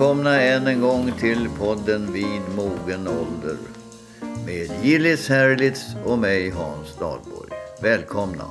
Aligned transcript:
Välkomna 0.00 0.40
än 0.40 0.66
en 0.66 0.80
gång 0.80 1.12
till 1.12 1.48
podden 1.58 2.12
Vid 2.12 2.40
mogen 2.56 3.08
ålder. 3.08 3.56
Med 4.46 4.84
Gillis 4.84 5.28
Herlitz 5.28 5.94
och 6.04 6.18
mig 6.18 6.50
Hans 6.50 6.98
Dahlborg. 6.98 7.50
Välkomna. 7.82 8.44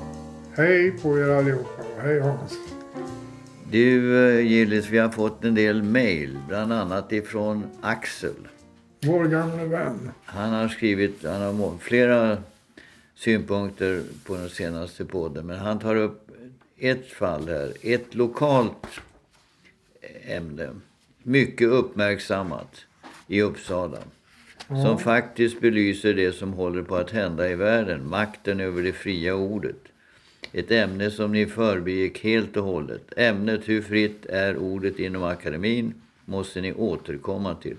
Hej 0.53 0.91
på 0.91 1.19
er 1.19 1.29
allihopa. 1.29 1.83
Hej 2.01 2.19
Hans. 2.19 2.53
Du 3.71 4.17
eh, 4.29 4.47
Gillis, 4.47 4.89
vi 4.89 4.97
har 4.97 5.09
fått 5.09 5.43
en 5.45 5.55
del 5.55 5.83
mejl. 5.83 6.37
Bland 6.47 6.73
annat 6.73 7.11
ifrån 7.11 7.63
Axel. 7.81 8.47
Vår 9.01 9.25
gamla 9.25 9.65
vän. 9.65 10.11
Han 10.25 10.53
har 10.53 10.67
skrivit 10.67 11.23
han 11.23 11.41
har 11.41 11.77
flera 11.77 12.37
synpunkter 13.15 14.03
på 14.25 14.35
den 14.35 14.49
senaste 14.49 15.05
podden. 15.05 15.45
Men 15.45 15.59
han 15.59 15.79
tar 15.79 15.95
upp 15.95 16.31
ett 16.77 17.11
fall 17.11 17.47
här. 17.47 17.73
Ett 17.81 18.15
lokalt 18.15 18.87
ämne. 20.27 20.69
Mycket 21.23 21.67
uppmärksammat 21.67 22.85
i 23.27 23.41
Uppsala. 23.41 23.97
Som 24.67 24.99
faktiskt 24.99 25.61
belyser 25.61 26.13
det 26.13 26.31
som 26.31 26.53
håller 26.53 26.83
på 26.83 26.95
att 26.95 27.11
hända 27.11 27.49
i 27.49 27.55
världen. 27.55 28.09
Makten 28.09 28.59
över 28.59 28.83
det 28.83 28.93
fria 28.93 29.35
ordet. 29.35 29.79
Ett 30.51 30.71
ämne 30.71 31.11
som 31.11 31.31
ni 31.31 31.45
förbigick 31.45 32.23
helt 32.23 32.57
och 32.57 32.63
hållet. 32.63 33.13
Ämnet 33.17 33.69
hur 33.69 33.81
fritt 33.81 34.25
är 34.25 34.57
ordet 34.57 34.99
inom 34.99 35.23
akademin 35.23 35.93
måste 36.25 36.61
ni 36.61 36.73
återkomma 36.73 37.55
till. 37.55 37.77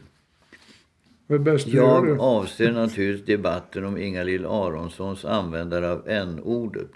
Jag 1.67 2.21
avser 2.21 2.73
naturligtvis 2.73 3.27
debatten 3.27 3.85
om 3.85 3.99
Ingalill 3.99 4.47
Aronssons 4.47 5.25
användare 5.25 5.93
av 5.93 6.09
n-ordet. 6.09 6.91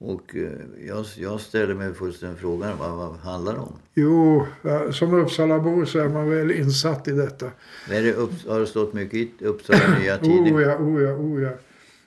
Och 0.00 0.36
eh, 0.36 0.86
jag, 0.86 1.04
jag 1.16 1.40
ställer 1.40 1.74
mig 1.74 1.92
den 2.20 2.36
frågan, 2.36 2.78
vad, 2.78 2.96
vad 2.96 3.16
handlar 3.16 3.52
det 3.52 3.58
om? 3.58 3.72
Jo, 3.94 4.46
ja, 4.62 4.92
som 4.92 5.14
Uppsalabo 5.14 5.86
så 5.86 5.98
är 5.98 6.08
man 6.08 6.30
väl 6.30 6.50
insatt 6.50 7.08
i 7.08 7.10
detta. 7.10 7.46
Är 7.90 8.02
det 8.02 8.12
upp, 8.12 8.30
har 8.48 8.60
det 8.60 8.66
stått 8.66 8.92
mycket 8.92 9.14
i 9.14 9.44
Uppsala 9.44 9.80
Nya 10.00 10.18
Tidning? 10.18 10.56
Oh 10.56 10.62
ja, 10.62 10.76
oh 10.76 11.02
ja, 11.02 11.12
oh 11.12 11.42
ja. 11.42 11.50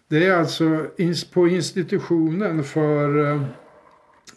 Det 0.08 0.26
är 0.26 0.34
alltså 0.34 0.86
på 1.34 1.48
institutionen 1.48 2.64
för 2.64 3.26
eh, 3.26 3.42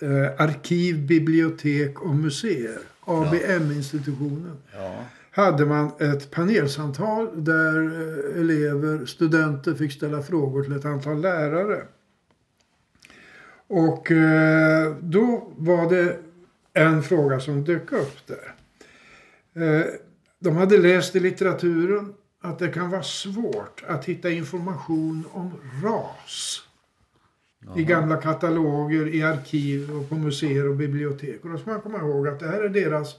eh, 0.01 0.41
arkiv, 0.41 1.07
bibliotek 1.07 2.01
och 2.01 2.15
museer. 2.15 2.79
ABM-institutionen. 3.07 4.57
Ja. 4.73 5.05
hade 5.31 5.67
man 5.67 5.91
ett 5.99 6.31
panelsamtal 6.31 7.45
där 7.45 7.83
eh, 7.83 8.41
elever, 8.41 9.07
studenter 9.07 9.75
fick 9.75 9.93
ställa 9.93 10.23
frågor 10.23 10.63
till 10.63 10.73
ett 10.73 10.85
antal 10.85 11.21
lärare. 11.21 11.83
Och 13.67 14.11
eh, 14.11 14.97
då 15.01 15.53
var 15.57 15.91
det 15.91 16.19
en 16.73 17.03
fråga 17.03 17.41
som 17.41 17.65
dök 17.65 17.93
upp 17.93 18.27
där. 18.27 18.55
Eh, 19.63 19.87
de 20.39 20.57
hade 20.57 20.79
läst 20.79 21.17
i 21.17 21.21
litteraturen 21.21 22.15
att 22.43 22.59
det 22.59 22.69
kan 22.69 22.91
vara 22.91 23.03
svårt 23.03 23.85
att 23.87 24.05
hitta 24.05 24.31
information 24.31 25.25
om 25.33 25.51
ras 25.83 26.61
i 27.77 27.85
gamla 27.85 28.17
kataloger, 28.17 29.15
i 29.15 29.23
arkiv 29.23 29.97
och 29.97 30.09
på 30.09 30.15
museer 30.15 30.69
och 30.69 30.77
bibliotek. 30.77 31.45
Och 31.45 31.51
då 31.51 31.59
ska 31.59 31.71
man 31.71 31.81
komma 31.81 31.99
ihåg 31.99 32.29
att 32.29 32.41
det 32.41 32.47
här 32.47 32.61
är 32.61 32.69
deras 32.69 33.15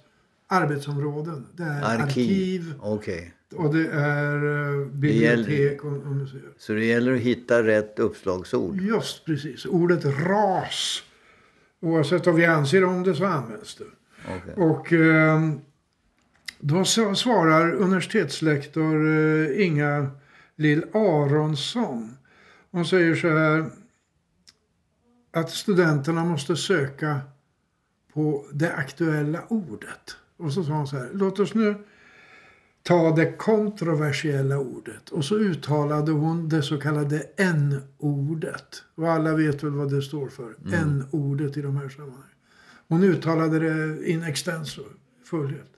arbetsområden. 0.48 1.46
Det 1.54 1.64
är 1.64 1.84
arkiv, 1.84 2.02
Arkiv. 2.02 2.74
Okej. 2.82 3.34
Och 3.58 3.74
det 3.76 3.88
är 3.92 4.36
eh, 4.36 4.88
bibliotek 4.88 5.84
och, 5.84 5.92
och 5.92 6.16
museer. 6.16 6.44
Så 6.58 6.74
det 6.74 6.86
gäller 6.86 7.14
att 7.14 7.20
hitta 7.20 7.64
rätt 7.64 8.00
uppslagsord? 8.00 8.82
Just 8.82 9.26
precis. 9.26 9.66
Ordet 9.66 10.06
ras. 10.06 11.04
Oavsett 11.80 12.26
vad 12.26 12.36
vi 12.36 12.46
anser 12.46 12.84
om 12.84 13.04
det 13.04 13.16
så 13.16 13.26
används 13.26 13.76
det. 13.76 13.86
Okej. 14.28 14.54
Och 14.56 14.94
eh, 14.94 15.52
då 16.60 16.86
svarar 16.86 17.74
universitetslektor 17.74 19.08
eh, 19.08 19.66
Inga 19.66 20.08
Lill 20.56 20.84
Aronsson. 20.94 22.18
Hon 22.72 22.86
säger 22.86 23.16
så 23.16 23.30
här 23.30 23.66
att 25.32 25.52
studenterna 25.52 26.26
måste 26.26 26.56
söka 26.56 27.22
på 28.14 28.46
det 28.54 28.74
aktuella 28.74 29.44
ordet. 29.48 30.18
Och 30.38 30.54
så 30.54 30.64
sa 30.64 30.72
hon 30.72 30.88
så 30.88 30.98
här, 30.98 31.10
låt 31.14 31.40
oss 31.40 31.54
nu 31.54 31.76
ta 32.88 33.16
det 33.16 33.38
kontroversiella 33.38 34.58
ordet. 34.58 35.10
Och 35.10 35.26
så 35.26 35.36
uttalade 35.36 36.12
hon 36.12 36.50
det 36.50 36.62
så 36.62 36.78
kallade 36.78 37.20
n-ordet. 37.38 38.84
Och 38.96 39.12
alla 39.12 39.36
vet 39.36 39.64
väl 39.64 39.72
vad 39.72 39.92
det 39.92 40.02
står 40.02 40.30
för. 40.30 40.56
N-ordet 40.74 41.58
i 41.58 41.62
de 41.62 41.78
här 41.78 41.90
sammanhangen. 41.90 42.30
Hon 42.88 43.04
uttalade 43.04 43.60
det 43.60 44.10
in 44.10 44.24
extenso, 44.24 44.82
fullhet. 45.24 45.72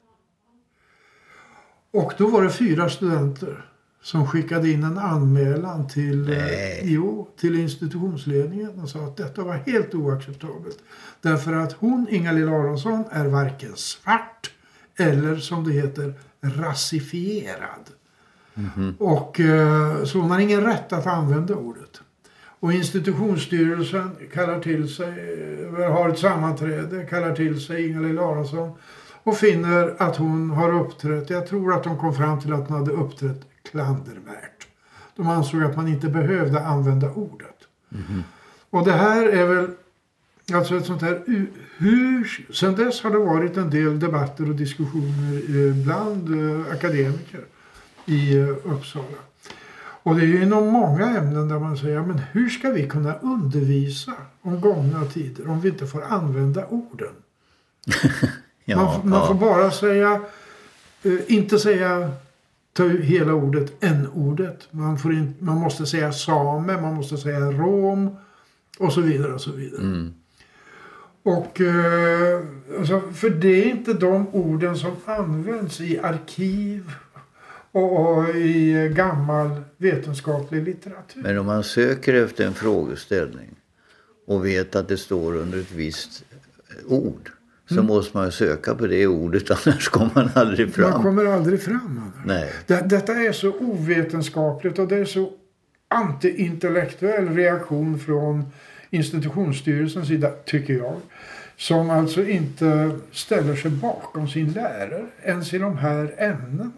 Och 1.91 2.13
då 2.17 2.27
var 2.27 2.43
det 2.43 2.49
fyra 2.49 2.89
studenter 2.89 3.71
som 4.01 4.27
skickade 4.27 4.69
in 4.69 4.83
en 4.83 4.97
anmälan 4.97 5.87
till, 5.87 6.29
eh, 6.29 6.93
jo, 6.93 7.29
till 7.37 7.59
institutionsledningen 7.59 8.79
och 8.79 8.89
sa 8.89 8.99
att 8.99 9.17
detta 9.17 9.43
var 9.43 9.53
helt 9.55 9.95
oacceptabelt. 9.95 10.79
Därför 11.21 11.53
att 11.53 11.73
hon, 11.73 12.07
Inga-Lill 12.09 12.47
Aronsson, 12.47 13.03
är 13.11 13.25
varken 13.25 13.75
svart 13.75 14.51
eller 14.97 15.35
som 15.35 15.63
det 15.63 15.71
heter 15.71 16.13
rasifierad. 16.41 17.89
Och, 18.99 19.39
eh, 19.39 20.03
så 20.03 20.19
hon 20.19 20.31
har 20.31 20.39
ingen 20.39 20.61
rätt 20.61 20.93
att 20.93 21.07
använda 21.07 21.55
ordet. 21.55 22.01
Och 22.59 22.73
institutionsstyrelsen 22.73 24.15
kallar 24.33 24.59
till 24.59 24.95
sig, 24.95 25.13
eh, 25.77 25.93
har 25.93 26.09
ett 26.09 26.19
sammanträde, 26.19 27.05
kallar 27.05 27.35
till 27.35 27.61
sig 27.61 27.87
Inga-Lill 27.87 28.19
Aronsson 28.19 28.71
och 29.23 29.37
finner 29.37 29.95
att 29.97 30.15
hon 30.17 30.49
har 30.49 30.79
uppträtt, 30.81 31.29
jag 31.29 31.47
tror 31.47 31.73
att 31.73 31.83
de 31.83 31.97
kom 31.97 32.15
fram 32.15 32.39
till 32.39 32.53
att 32.53 32.67
hon 32.67 32.77
hade 32.77 32.91
uppträtt 32.91 33.41
klandervärt. 33.71 34.67
De 35.15 35.27
ansåg 35.27 35.63
att 35.63 35.75
man 35.75 35.87
inte 35.87 36.07
behövde 36.07 36.65
använda 36.65 37.11
ordet. 37.11 37.55
Och 38.69 38.85
det 38.85 38.93
här 38.93 39.25
är 39.25 39.45
väl 39.45 39.67
alltså 40.53 40.77
ett 40.77 40.85
sånt 40.85 41.01
här 41.01 41.21
hur, 41.77 42.47
sen 42.53 42.75
dess 42.75 43.01
har 43.01 43.11
det 43.11 43.17
varit 43.17 43.57
en 43.57 43.69
del 43.69 43.99
debatter 43.99 44.49
och 44.49 44.55
diskussioner 44.55 45.33
eh, 45.35 45.75
bland 45.75 46.29
eh, 46.29 46.71
akademiker 46.71 47.41
i 48.05 48.37
eh, 48.37 48.49
Uppsala. 48.63 49.17
Och 49.79 50.15
det 50.15 50.21
är 50.21 50.27
ju 50.27 50.43
inom 50.43 50.67
många 50.67 51.17
ämnen 51.17 51.47
där 51.47 51.59
man 51.59 51.77
säger, 51.77 52.01
men 52.01 52.21
hur 52.31 52.49
ska 52.49 52.69
vi 52.69 52.87
kunna 52.87 53.15
undervisa 53.15 54.13
om 54.41 54.61
gångna 54.61 55.05
tider 55.05 55.49
om 55.49 55.61
vi 55.61 55.69
inte 55.69 55.87
får 55.87 56.03
använda 56.03 56.65
orden? 56.67 57.13
Ja, 58.69 58.75
man, 58.75 59.09
man 59.09 59.19
ja. 59.19 59.27
får 59.27 59.33
bara 59.33 59.71
säga, 59.71 60.21
inte 61.27 61.59
säga 61.59 62.11
ta 62.73 62.87
hela 62.87 63.33
ordet, 63.33 63.83
n-ordet. 63.83 64.67
Man, 64.71 64.97
får 64.97 65.13
in, 65.13 65.35
man 65.39 65.57
måste 65.57 65.85
säga 65.85 66.13
same, 66.13 66.81
man 66.81 66.95
måste 66.95 67.17
säga 67.17 67.39
rom 67.39 68.17
och 68.79 68.93
så 68.93 69.01
vidare 69.01 69.33
och 69.33 69.41
så 69.41 69.51
vidare. 69.51 69.81
Mm. 69.81 70.13
Och 71.27 71.61
eh, 71.61 72.41
alltså, 72.79 73.01
för 73.13 73.29
det 73.29 73.47
är 73.63 73.65
inte 73.69 73.93
de 73.93 74.27
orden 74.31 74.75
som 74.77 74.91
används 75.05 75.81
i 75.81 75.99
arkiv 75.99 76.91
och, 77.71 78.17
och 78.17 78.35
i 78.35 78.89
gammal 78.95 79.49
vetenskaplig 79.77 80.63
litteratur. 80.63 81.21
Men 81.21 81.37
om 81.37 81.45
man 81.45 81.63
söker 81.63 82.13
efter 82.13 82.45
en 82.47 82.53
frågeställning 82.53 83.55
och 84.27 84.45
vet 84.45 84.75
att 84.75 84.87
det 84.87 84.97
står 84.97 85.35
under 85.35 85.59
ett 85.59 85.71
visst 85.71 86.23
eh, 86.69 86.93
ord 86.93 87.31
så 87.69 87.83
måste 87.83 88.17
man 88.17 88.31
söka 88.31 88.75
på 88.75 88.87
det 88.87 89.07
ordet 89.07 89.51
annars 89.67 89.89
kommer 89.89 90.11
man 90.15 90.29
aldrig 90.35 90.67
Man 90.67 90.73
fram. 90.73 91.03
kommer 91.03 91.25
aldrig 91.25 91.61
fram. 91.61 92.11
Nej. 92.25 92.53
Det, 92.67 92.89
detta 92.89 93.13
är 93.13 93.31
så 93.31 93.53
ovetenskapligt 93.53 94.79
och 94.79 94.87
det 94.87 94.95
är 94.95 95.05
så 95.05 95.31
antiintellektuell 95.87 97.29
reaktion 97.29 97.99
från 97.99 98.45
institutionsstyrelsens 98.89 100.07
sida, 100.07 100.31
tycker 100.45 100.73
jag. 100.73 100.95
Som 101.57 101.89
alltså 101.89 102.23
inte 102.27 102.99
ställer 103.11 103.55
sig 103.55 103.71
bakom 103.71 104.27
sin 104.27 104.51
lärare 104.51 105.05
ens 105.23 105.53
i 105.53 105.57
de 105.57 105.77
här 105.77 106.15
ämnena. 106.17 106.71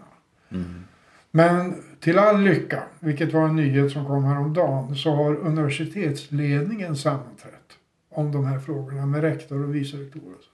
Men 1.31 1.83
till 1.99 2.19
all 2.19 2.41
lycka, 2.41 2.83
vilket 2.99 3.33
var 3.33 3.45
en 3.45 3.55
nyhet 3.55 3.91
som 3.91 4.05
kom 4.05 4.23
häromdagen, 4.23 4.95
så 4.95 5.15
har 5.15 5.35
universitetsledningen 5.35 6.95
sammanträtt 6.95 7.53
om 8.09 8.31
de 8.31 8.45
här 8.45 8.59
frågorna 8.59 9.05
med 9.05 9.21
rektor 9.21 9.63
och 9.63 9.75
vice 9.75 9.97
rektor. 9.97 10.21
och 10.37 10.43
så. 10.43 10.49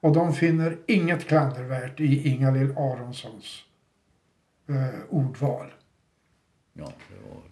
Och 0.00 0.14
de 0.14 0.32
finner 0.32 0.76
inget 0.86 1.24
klandervärt 1.26 2.00
i 2.00 2.28
Inga-Lill 2.28 2.72
Aronssons 2.76 3.64
eh, 4.68 5.00
ordval. 5.10 5.66
Ja, 6.72 6.92
det 7.08 7.30
var... 7.30 7.42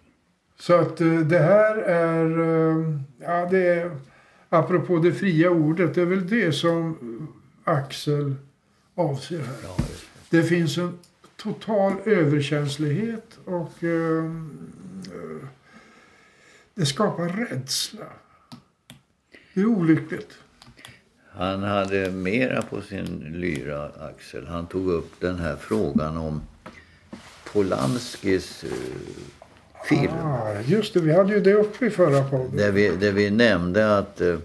Så 0.59 0.79
att 0.79 1.01
eh, 1.01 1.19
det 1.19 1.39
här 1.39 1.77
är, 1.77 2.39
eh, 2.39 2.99
ja 3.19 3.47
det 3.51 3.67
är, 3.67 3.91
apropå 4.51 4.99
det 4.99 5.13
fria 5.13 5.49
ordet, 5.49 5.95
det 5.95 6.01
är 6.01 6.05
väl 6.05 6.27
det 6.27 6.51
som 6.51 6.97
Axel 7.63 8.35
avser 8.95 9.39
här. 9.39 9.55
Ja, 9.63 9.75
det. 9.77 10.37
Det 10.37 10.43
finns 10.43 10.77
en 10.77 10.99
total 11.35 11.93
överkänslighet 12.05 13.39
och 13.45 13.83
eh, 13.83 14.25
eh, 14.25 15.47
det 16.73 16.85
skapar 16.85 17.29
rädsla. 17.29 18.05
Det 19.53 19.61
är 19.61 19.65
olyckligt. 19.65 20.37
Han 21.31 21.63
hade 21.63 22.11
mera 22.11 22.61
på 22.61 22.81
sin 22.81 23.19
lyra, 23.19 23.85
Axel. 23.85 24.47
Han 24.47 24.67
tog 24.67 24.87
upp 24.87 25.19
den 25.19 25.39
här 25.39 25.55
frågan 25.55 26.17
om 26.17 26.41
Polanskis 27.53 28.63
eh, 28.63 28.71
film. 29.85 30.13
Ah, 30.23 30.53
just 30.65 30.93
det, 30.93 30.99
vi 30.99 31.11
hade 31.13 31.33
ju 31.33 31.39
det 31.39 31.53
uppe 31.53 31.85
i 31.85 31.89
förra 31.89 32.23
podden. 32.23 32.57
Där 32.57 32.71
vi, 32.71 32.89
där 32.89 33.11
vi 33.11 33.29
nämnde 33.29 33.97
att, 33.97 34.21
eh, 34.21 34.37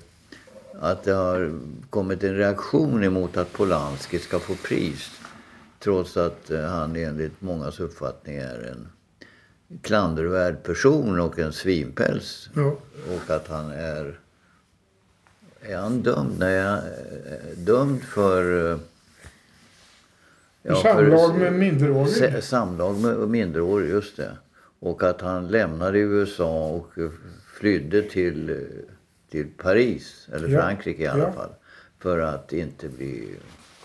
att 0.80 1.02
det 1.04 1.12
har 1.12 1.60
kommit 1.90 2.24
en 2.24 2.36
reaktion 2.36 3.04
emot 3.04 3.36
att 3.36 3.52
Polanski 3.52 4.18
ska 4.18 4.38
få 4.38 4.54
pris. 4.54 5.10
Trots 5.78 6.16
att 6.16 6.50
eh, 6.50 6.60
han 6.60 6.96
enligt 6.96 7.40
mångas 7.42 7.80
uppfattning 7.80 8.36
är 8.36 8.70
en 8.72 8.88
klandervärd 9.82 10.62
person 10.62 11.20
och 11.20 11.38
en 11.38 11.52
svinpäls. 11.52 12.48
Ja. 12.54 12.76
Och 13.14 13.30
att 13.30 13.48
han 13.48 13.70
är... 13.70 14.18
Är 15.60 15.76
han 15.76 16.02
dömd? 16.02 16.38
Nej, 16.38 16.60
han 16.62 16.78
är 16.78 17.54
dömd 17.56 18.02
för... 18.02 18.70
eh, 18.72 18.78
För 20.64 20.74
samlag 20.82 21.34
med 21.38 21.48
se- 21.52 21.58
minderårig. 21.58 22.44
Samlag 22.44 22.96
med 23.00 23.28
minderårig, 23.28 23.90
just 23.90 24.16
det. 24.16 24.36
Och 24.86 25.02
att 25.02 25.20
han 25.20 25.48
lämnade 25.48 25.98
USA 25.98 26.68
och 26.68 26.92
flydde 27.58 28.02
till, 28.02 28.66
till 29.30 29.46
Paris, 29.56 30.28
eller 30.32 30.48
Ja, 30.48 30.60
Frankrike 30.60 31.02
i 31.02 31.06
alla 31.06 31.22
ja. 31.22 31.32
fall. 31.32 31.50
För 31.98 32.18
att 32.18 32.52
inte 32.52 32.88
bli 32.88 33.28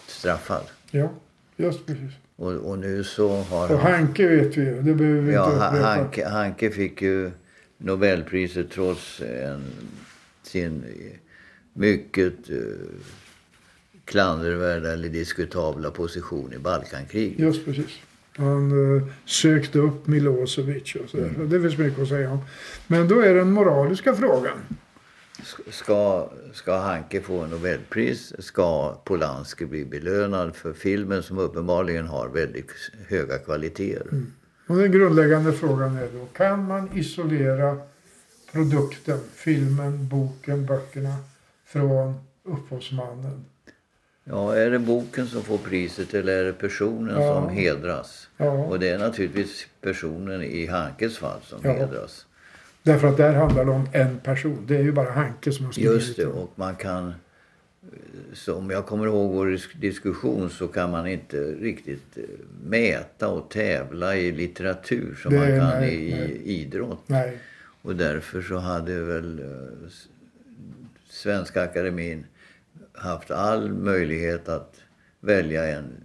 straffad. 0.07 0.63
Ja, 0.91 1.09
just 1.55 1.85
precis. 1.85 2.11
Och, 2.35 2.51
och 2.51 2.79
nu 2.79 3.03
så 3.03 3.29
har 3.35 3.71
Och 3.71 3.79
Hanke 3.79 4.27
vet 4.27 4.57
vi 4.57 4.65
det 4.65 4.93
behöver 4.93 5.21
vi 5.21 5.33
Ja, 5.33 5.53
inte 5.53 5.65
upprepa. 5.65 5.85
Hanke, 5.85 6.27
Hanke 6.27 6.69
fick 6.69 7.01
ju 7.01 7.31
Nobelpriset 7.77 8.71
trots 8.71 9.21
en, 9.21 9.63
sin 10.43 10.83
mycket 11.73 12.49
uh, 12.49 12.75
klandervärda 14.05 14.93
eller 14.93 15.09
diskutabla 15.09 15.91
position 15.91 16.53
i 16.53 16.57
Balkankriget. 16.59 17.39
Just 17.39 17.65
precis. 17.65 17.91
Han 18.37 18.95
eh, 18.97 19.03
sökte 19.25 19.79
upp 19.79 20.07
Milosevic 20.07 20.95
och 20.95 21.09
så. 21.09 21.17
Mm. 21.17 21.49
Det 21.49 21.61
finns 21.61 21.77
mycket 21.77 22.01
att 22.01 22.07
säga 22.07 22.31
om. 22.31 22.39
Men 22.87 23.07
då 23.07 23.19
är 23.19 23.33
den 23.33 23.51
moraliska 23.51 24.15
frågan. 24.15 24.57
Ska, 25.69 26.29
ska 26.53 26.77
Hanke 26.77 27.21
få 27.21 27.45
Nobelpris? 27.45 28.33
Ska 28.39 28.95
Polanski 29.03 29.65
bli 29.65 29.85
belönad 29.85 30.55
för 30.55 30.73
filmen 30.73 31.23
som 31.23 31.37
uppenbarligen 31.37 32.07
har 32.07 32.29
väldigt 32.29 32.71
höga 33.07 33.37
kvaliteter? 33.37 34.07
Och 34.67 34.75
den 34.75 34.91
grundläggande 34.91 35.53
frågan 35.53 35.97
är 35.97 36.07
då, 36.13 36.25
kan 36.25 36.67
man 36.67 36.89
isolera 36.93 37.77
produkten, 38.51 39.19
filmen, 39.33 40.07
boken, 40.07 40.65
böckerna 40.65 41.15
från 41.65 42.13
upphovsmannen? 42.43 43.45
Ja, 44.23 44.55
är 44.55 44.71
det 44.71 44.79
boken 44.79 45.27
som 45.27 45.43
får 45.43 45.57
priset 45.57 46.13
eller 46.13 46.37
är 46.37 46.43
det 46.45 46.53
personen 46.53 47.21
Ja. 47.21 47.33
som 47.35 47.49
hedras? 47.49 48.27
Ja, 48.37 48.51
Och 48.51 48.79
det 48.79 48.89
är 48.89 48.99
naturligtvis 48.99 49.67
personen 49.81 50.43
i 50.43 50.65
Hankes 50.65 51.17
fall 51.17 51.39
som 51.43 51.59
Ja. 51.63 51.71
hedras. 51.73 52.25
därför 52.83 53.07
att 53.07 53.17
där 53.17 53.33
handlar 53.33 53.65
det 53.65 53.71
om 53.71 53.87
en 53.93 54.19
person. 54.19 54.63
Det 54.67 54.75
är 54.77 54.81
ju 54.83 54.91
bara 54.91 55.11
Hanke 55.11 55.51
som 55.51 55.65
har 55.65 55.71
skrivit 55.71 55.91
Just 55.91 56.17
det, 56.17 56.25
och 56.25 56.51
man 56.55 56.75
kan... 56.75 57.13
Så 58.33 58.55
om 58.55 58.69
jag 58.69 58.85
kommer 58.85 59.05
ihåg 59.05 59.31
vår 59.33 59.45
disk- 59.47 59.75
diskussion 59.81 60.49
så 60.49 60.67
kan 60.67 60.91
man 60.91 61.07
inte 61.07 61.37
riktigt 61.41 62.17
eh, 62.17 62.23
mäta 62.63 63.27
och 63.27 63.49
tävla 63.49 64.15
i 64.15 64.31
litteratur 64.31 65.15
som 65.15 65.31
Det- 65.33 65.39
man 65.39 65.47
kan 65.47 65.81
nej, 65.81 65.95
i 66.09 66.11
nej. 66.13 66.41
idrott. 66.43 67.03
Nej, 67.07 67.37
Och 67.81 67.95
därför 67.95 68.41
så 68.41 68.57
hade 68.57 68.99
väl 68.99 69.39
eh, 69.39 69.89
Svenska 71.09 71.63
Akademin 71.63 72.25
haft 72.93 73.31
all 73.31 73.73
möjlighet 73.73 74.49
att 74.49 74.81
välja 75.19 75.65
en 75.77 76.03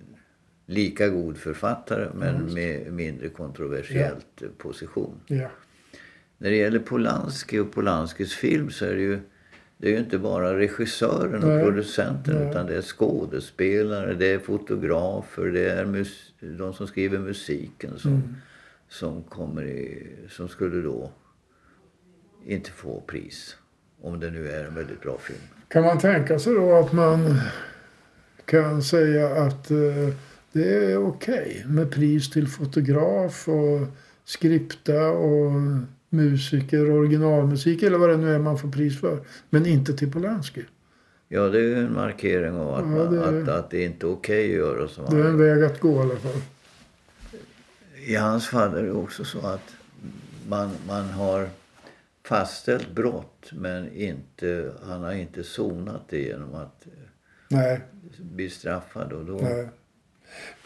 lika 0.66 1.08
god 1.08 1.36
författare 1.38 2.08
men 2.14 2.54
med 2.54 2.92
mindre 2.92 3.28
kontroversiellt 3.28 4.42
eh, 4.42 4.48
position. 4.58 5.20
ja. 5.26 5.48
När 6.38 6.50
det 6.50 6.56
gäller 6.56 6.78
Polanski 6.78 7.58
och 7.58 7.72
Polanskis 7.72 8.34
film 8.34 8.70
så 8.70 8.84
är 8.84 8.94
det 8.94 9.00
ju, 9.02 9.18
det 9.78 9.88
är 9.88 9.92
ju 9.92 9.98
inte 9.98 10.18
bara 10.18 10.58
regissören 10.58 11.42
och 11.42 11.48
Nej. 11.48 11.64
producenten 11.64 12.34
Nej. 12.34 12.50
utan 12.50 12.66
det 12.66 12.76
är 12.76 12.82
skådespelare, 12.82 14.14
det 14.14 14.26
är 14.32 14.38
fotografer, 14.38 15.44
det 15.46 15.70
är 15.70 15.84
mus, 15.84 16.32
de 16.40 16.74
som 16.74 16.86
skriver 16.86 17.18
musiken 17.18 17.98
som, 17.98 18.10
Mm. 18.12 18.34
som, 18.88 19.22
kommer 19.22 19.62
i, 19.64 20.06
som 20.30 20.48
skulle 20.48 20.82
då 20.82 21.10
inte 22.46 22.70
få 22.70 23.00
pris. 23.00 23.56
Om 24.00 24.20
det 24.20 24.30
nu 24.30 24.48
är 24.48 24.64
en 24.64 24.74
väldigt 24.74 25.00
bra 25.02 25.18
film. 25.18 25.38
Kan 25.68 25.82
man 25.84 25.98
tänka 25.98 26.38
sig 26.38 26.54
då 26.54 26.74
att 26.76 26.92
man 26.92 27.40
kan 28.44 28.82
säga 28.82 29.28
att 29.42 29.70
eh, 29.70 30.14
det 30.52 30.74
är 30.92 30.96
okej 31.06 31.64
med 31.68 31.90
pris 31.90 32.30
till 32.30 32.48
fotograf 32.48 33.48
och 33.48 33.86
skripta 34.24 35.08
och 35.08 35.52
musiker, 36.08 36.90
originalmusik 36.90 37.82
eller 37.82 37.98
vad 37.98 38.08
det 38.08 38.16
nu 38.16 38.34
är 38.34 38.38
man 38.38 38.58
får 38.58 38.68
pris 38.68 39.00
för. 39.00 39.18
Men 39.50 39.66
inte 39.66 39.92
till 39.92 40.12
Polanski. 40.12 40.64
Ja, 41.28 41.40
det 41.48 41.58
är 41.58 41.62
ju 41.62 41.78
en 41.78 41.92
markering 41.94 42.52
av 42.56 42.74
att, 42.74 42.80
Ja, 42.80 42.86
man, 42.86 43.14
det- 43.14 43.42
att, 43.42 43.58
att 43.58 43.70
det 43.70 43.84
inte 43.84 44.06
är 44.06 44.10
okej 44.12 44.44
att 44.50 44.56
göra 44.56 44.88
som 44.88 45.04
Det 45.16 45.20
är 45.22 45.24
en 45.24 45.38
väg 45.38 45.64
att 45.64 45.80
gå 45.80 45.96
i 45.96 45.98
alla 45.98 46.16
fall. 46.16 46.40
I 48.06 48.14
hans 48.14 48.46
fall 48.48 48.74
är 48.76 48.82
det 48.82 48.92
också 48.92 49.24
så 49.24 49.38
att 49.46 49.74
man, 50.48 50.70
man 50.86 51.04
har 51.04 51.48
fastställt 52.26 52.90
brott 52.90 53.50
men 53.52 53.92
inte, 53.92 54.72
han 54.82 55.02
har 55.02 55.12
inte 55.12 55.44
sonat 55.44 56.02
det 56.08 56.18
genom 56.18 56.54
att 56.54 56.86
eh, 56.86 56.92
Nej, 57.48 57.80
bli 58.18 58.50
straffad. 58.50 59.12
Och 59.12 59.24
då 59.24 59.34
nej. 59.42 59.68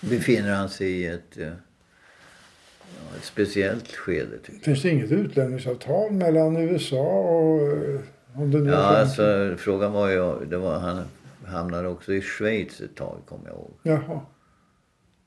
befinner 0.01 0.55
han 0.55 0.69
sig 0.69 0.91
i 0.91 1.07
ett, 1.07 1.37
eh, 1.39 1.47
ja, 1.47 3.17
ett 3.17 3.25
speciellt 3.25 3.93
skede. 3.93 4.39
Tycker. 4.39 4.65
Finns 4.65 4.83
det 4.83 4.91
inget 4.91 5.13
utlämningsavtal 5.13 6.13
mellan 6.13 6.57
USA 6.57 7.21
och 7.21 7.61
eh, 7.61 8.01
om 8.35 8.51
det 8.51 8.59
nu 8.59 8.71
Ja, 8.71 8.77
alltså, 8.77 9.55
frågan 9.59 9.93
var 9.93 10.09
ju, 10.09 10.45
det 10.45 10.57
var, 10.57 10.79
han 10.79 11.05
hamnade 11.47 11.89
också 11.89 12.13
i 12.13 12.21
Schweiz 12.23 12.81
ett 12.81 12.97
tag 12.97 13.19
kommer 13.27 13.49
jag 13.49 13.55
ihåg. 13.55 13.73
Jaha. 13.83 14.21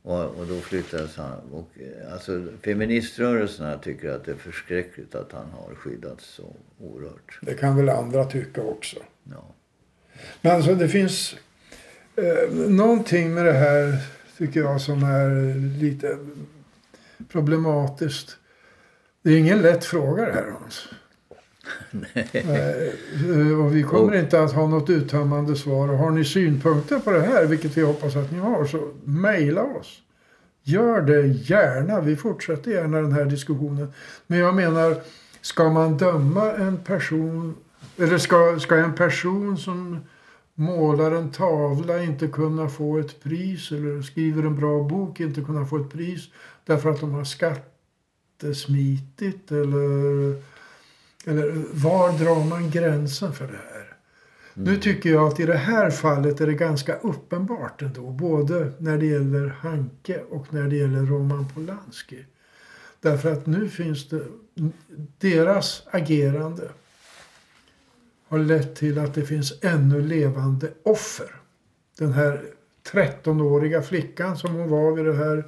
Och, 0.04 0.26
och 0.26 0.48
då 0.48 0.60
flyttades 0.60 1.18
han. 1.18 1.40
Och, 1.52 1.70
eh, 1.76 2.14
alltså, 2.14 2.48
feministrörelserna 2.62 3.78
tycker 3.78 4.10
att 4.10 4.26
det 4.26 4.32
är 4.32 4.36
förskräckligt 4.36 5.16
att 5.16 5.32
han 5.32 5.50
har 5.50 5.76
skyddats 5.76 6.26
så 6.26 6.56
oerhört. 6.80 7.40
Det 7.42 7.54
kan 7.54 7.78
väl 7.78 7.90
andra 7.90 8.26
tycka 8.26 8.62
också. 8.62 8.98
Ja. 9.24 9.56
Men 10.42 10.52
alltså 10.52 10.76
det 10.76 10.90
finns 10.90 11.36
eh, 12.16 12.54
någonting 12.70 13.34
med 13.34 13.46
det 13.46 13.54
här 13.54 13.98
tycker 14.38 14.60
jag 14.60 14.82
som 14.82 15.04
är 15.04 15.56
lite 15.80 16.18
problematiskt. 17.32 18.38
Det 19.22 19.30
är 19.30 19.38
ingen 19.38 19.62
lätt 19.62 19.86
fråga 19.86 20.26
det 20.26 20.34
här 20.34 20.52
Hans. 20.60 20.88
Nej. 21.92 22.30
Eh, 22.34 23.60
Och 23.60 23.76
vi 23.76 23.84
kommer 23.84 24.16
inte 24.20 24.42
att 24.44 24.54
ha 24.54 24.68
något 24.68 24.90
uttömmande 24.90 25.56
svar. 25.56 25.90
Och 25.92 25.98
har 25.98 26.12
ni 26.12 26.26
synpunkter 26.26 27.00
på 27.00 27.12
det 27.12 27.22
här, 27.22 27.46
vilket 27.46 27.78
vi 27.78 27.82
hoppas 27.82 28.16
att 28.16 28.32
ni 28.32 28.40
har, 28.40 28.66
så 28.66 28.92
mejla 29.04 29.64
oss. 29.64 30.02
Gör 30.64 31.02
det 31.02 31.28
gärna. 31.28 32.02
Vi 32.02 32.16
fortsätter 32.16 32.72
gärna 32.72 33.02
den 33.02 33.12
här 33.12 33.26
diskussionen. 33.26 33.94
Men 34.28 34.40
jag 34.40 34.56
menar, 34.56 34.96
ska 35.42 35.70
man 35.70 35.98
döma 35.98 36.52
en 36.52 36.78
person, 36.78 37.56
eller 37.98 38.18
ska, 38.18 38.60
ska 38.60 38.76
en 38.76 38.96
person 38.96 39.58
som 39.58 40.00
målar 40.56 41.12
en 41.12 41.32
tavla 41.32 42.04
inte 42.04 42.28
kunna 42.28 42.70
få 42.70 42.98
ett 42.98 43.24
pris 43.24 43.72
eller 43.72 44.02
skriver 44.02 44.44
en 44.44 44.56
bra 44.60 44.84
bok 44.84 45.20
inte 45.20 45.42
kunna 45.42 45.66
få 45.66 45.78
ett 45.78 45.90
pris 45.92 46.28
därför 46.66 46.90
att 46.90 47.00
de 47.00 47.12
har 47.12 47.24
skattesmitit 47.24 49.52
eller, 49.52 50.36
eller 51.26 51.64
var 51.74 52.12
drar 52.12 52.46
man 52.46 52.70
gränsen 52.70 53.34
för 53.34 53.48
det 53.48 53.60
här? 53.74 53.98
Nu 54.54 54.78
tycker 54.78 55.10
jag 55.10 55.28
att 55.28 55.40
i 55.40 55.46
det 55.46 55.58
här 55.58 55.90
fallet 55.90 56.42
är 56.42 56.48
det 56.48 56.54
ganska 56.54 56.96
uppenbart 56.96 57.82
ändå. 57.82 58.10
Både 58.10 58.72
när 58.78 58.98
det 58.98 59.06
gäller 59.06 59.48
Hanke 59.48 60.22
och 60.30 60.54
när 60.54 60.68
det 60.68 60.76
gäller 60.76 61.06
Roman 61.06 61.48
Polanski. 61.54 62.26
Därför 63.00 63.32
att 63.32 63.46
nu 63.46 63.70
finns 63.70 64.10
det, 64.10 64.24
deras 65.18 65.84
agerande 65.92 66.70
har 68.28 68.40
lett 68.40 68.76
till 68.76 69.00
att 69.00 69.14
det 69.14 69.26
finns 69.26 69.54
ännu 69.62 70.02
levande 70.02 70.70
offer. 70.84 71.36
Den 71.98 72.14
här 72.14 72.44
13-åriga 72.92 73.82
flickan 73.82 74.38
som 74.38 74.56
hon 74.56 74.70
var 74.70 74.92
vid 74.92 75.06
det 75.06 75.14
här 75.14 75.46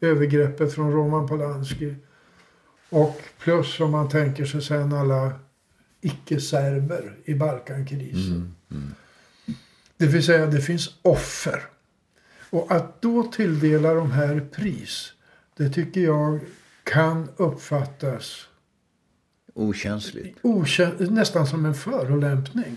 övergreppet 0.00 0.74
från 0.74 0.92
Roman 0.92 1.28
Polanski. 1.28 1.94
Och 2.94 3.20
plus 3.38 3.80
om 3.80 3.90
man 3.90 4.08
tänker 4.08 4.44
sig 4.44 4.62
sen 4.62 4.92
alla 4.92 5.32
icke-serber 6.00 7.16
i 7.24 7.34
Balkankrisen. 7.34 8.54
Det 9.96 10.06
vill 10.06 10.24
säga 10.24 10.46
det 10.46 10.60
finns 10.60 10.90
offer. 11.02 11.62
Och 12.50 12.72
att 12.72 13.02
då 13.02 13.22
tilldela 13.22 13.94
de 13.94 14.10
här 14.12 14.40
pris, 14.52 15.12
det 15.56 15.68
tycker 15.70 16.00
jag 16.00 16.40
kan 16.84 17.28
uppfattas 17.36 18.46
Okänsligt. 19.54 20.38
Okä- 20.42 21.10
nästan 21.10 21.46
som 21.46 21.66
en 21.66 21.74
förolämpning 21.74 22.76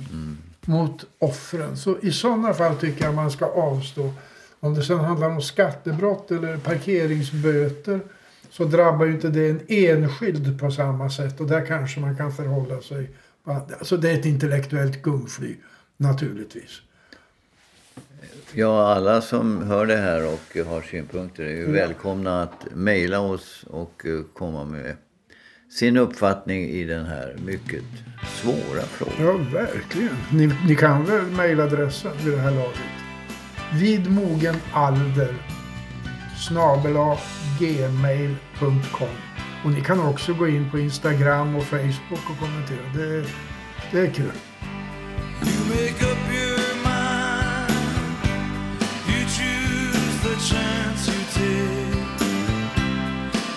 mot 0.66 1.06
offren. 1.20 1.78
Så 1.78 1.98
i 2.02 2.12
sådana 2.12 2.54
fall 2.54 2.76
tycker 2.76 3.06
jag 3.06 3.16
man 3.16 3.32
ska 3.32 3.46
avstå. 3.46 4.14
Om 4.60 4.74
det 4.74 4.84
sen 4.84 5.00
handlar 5.00 5.30
om 5.30 5.42
skattebrott 5.42 6.32
eller 6.32 6.58
parkeringsböter 6.58 8.00
så 8.50 8.64
drabbar 8.64 9.06
ju 9.06 9.12
inte 9.12 9.30
det 9.30 9.50
en 9.50 9.62
enskild 9.68 10.60
på 10.60 10.72
samma 10.72 11.10
sätt. 11.10 11.40
Och 11.40 11.48
där 11.48 11.66
kanske 11.66 12.00
man 12.00 12.18
kan 12.18 12.32
förhålla 12.34 12.82
sig. 12.82 13.10
Alltså 13.44 13.98
det 13.98 14.10
är 14.10 14.20
ett 14.20 14.26
intellektuellt 14.26 15.02
gungfly 15.02 15.56
naturligtvis. 15.98 16.82
Ja, 18.54 18.94
alla 18.96 19.22
som 19.22 19.64
hör 19.64 19.86
det 19.86 19.98
här 19.98 20.26
och 20.28 20.66
har 20.68 20.82
synpunkter 20.82 21.44
är 21.44 21.50
ju 21.50 21.64
Ja. 21.66 21.72
välkomna 21.72 22.42
att 22.44 22.68
mejla 22.74 23.20
oss 23.20 23.66
och 23.70 24.06
eh, 24.06 24.22
komma 24.34 24.66
med 24.66 24.96
sin 25.80 25.98
uppfattning 25.98 26.64
i 26.70 26.84
den 26.84 27.06
här 27.06 27.36
mycket 27.46 27.84
svåra 28.42 28.82
frågan. 28.82 29.16
Ja, 29.54 29.60
verkligen. 29.60 30.16
Ni, 30.32 30.54
ni 30.68 30.76
kan 30.76 31.06
väl 31.06 31.26
mejladressen 31.26 32.12
vid 32.24 32.34
det 32.34 32.40
här 32.40 32.52
laget? 32.52 32.80
Vid 33.74 34.12
mogen 34.12 34.56
alder 34.74 35.36
snabela 36.48 37.00
gmail.com 37.60 39.10
Och 39.64 39.72
ni 39.72 39.82
kan 39.82 40.00
också 40.00 40.34
gå 40.34 40.48
in 40.48 40.72
på 40.72 40.80
Instagram 40.80 41.56
och 41.56 41.64
Facebook 41.64 42.30
och 42.30 42.40
kommentera. 42.40 42.94
Det, 42.94 43.26
det 43.92 44.00
är 44.00 44.14
kul. 44.14 44.32
You 45.42 45.66
make 45.70 46.12
up 46.12 46.18
your 46.34 46.76
mind. 46.84 47.72
You 49.08 49.26
choose 49.28 50.20
the 50.24 50.36
chance 50.40 51.12
you 51.12 51.24
take. 51.34 52.22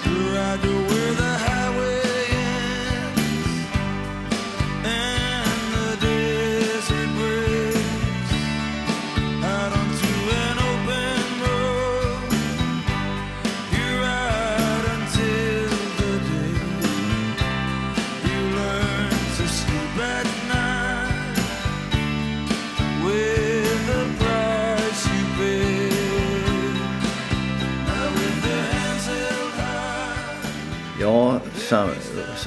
You 0.07 0.35
ride 0.35 0.63
to 0.63 0.95
where 0.95 1.15
the 1.15 1.50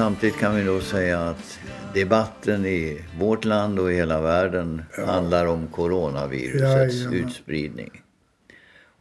samtidigt 0.03 0.37
kan 0.37 0.55
vi 0.55 0.63
då 0.63 0.81
säga 0.81 1.19
att 1.19 1.59
debatten 1.93 2.65
i 2.65 3.01
vårt 3.19 3.45
land 3.45 3.79
och 3.79 3.91
i 3.91 3.95
hela 3.95 4.21
världen 4.21 4.81
handlar 5.07 5.45
om 5.45 5.67
coronavirusets 5.67 6.95
Jajamän. 6.95 7.13
utspridning. 7.13 7.91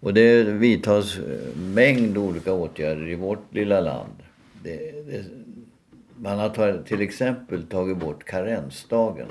Och 0.01 0.15
det 0.15 0.43
vidtas 0.43 1.19
eh, 1.19 1.57
mängd 1.57 2.19
olika 2.19 2.53
åtgärder 2.53 3.09
i 3.09 3.15
vårt 3.15 3.55
lilla 3.55 3.81
land. 3.81 4.13
Det, 4.63 4.77
det, 5.07 5.25
man 6.17 6.39
har 6.39 6.83
till 6.83 7.01
exempel 7.01 7.63
tagit 7.63 7.97
bort 7.97 8.25
karensdagen. 8.25 9.29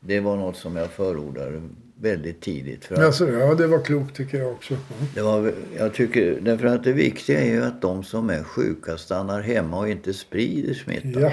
Det 0.00 0.20
var 0.20 0.36
något 0.36 0.56
som 0.56 0.76
jag 0.76 0.90
förordade 0.90 1.62
väldigt 2.00 2.40
tidigt. 2.40 2.84
För 2.84 2.94
att 2.94 3.00
Alltså, 3.00 3.30
ja, 3.30 3.54
det 3.54 3.66
var 3.66 3.84
klokt 3.84 4.16
tycker 4.16 4.38
jag 4.38 4.52
också. 4.52 4.74
Mm. 4.74 4.84
det 5.14 5.22
var, 5.22 5.52
jag 5.78 5.94
tycker, 5.94 6.38
därför 6.40 6.66
att 6.66 6.84
det 6.84 6.92
viktiga 6.92 7.40
är 7.40 7.46
ju 7.46 7.62
att 7.64 7.82
de 7.82 8.04
som 8.04 8.30
är 8.30 8.42
sjuka 8.42 8.96
stannar 8.98 9.40
hemma 9.40 9.78
och 9.78 9.88
inte 9.88 10.14
sprider 10.14 10.74
smittan. 10.74 11.22
Ja, 11.22 11.32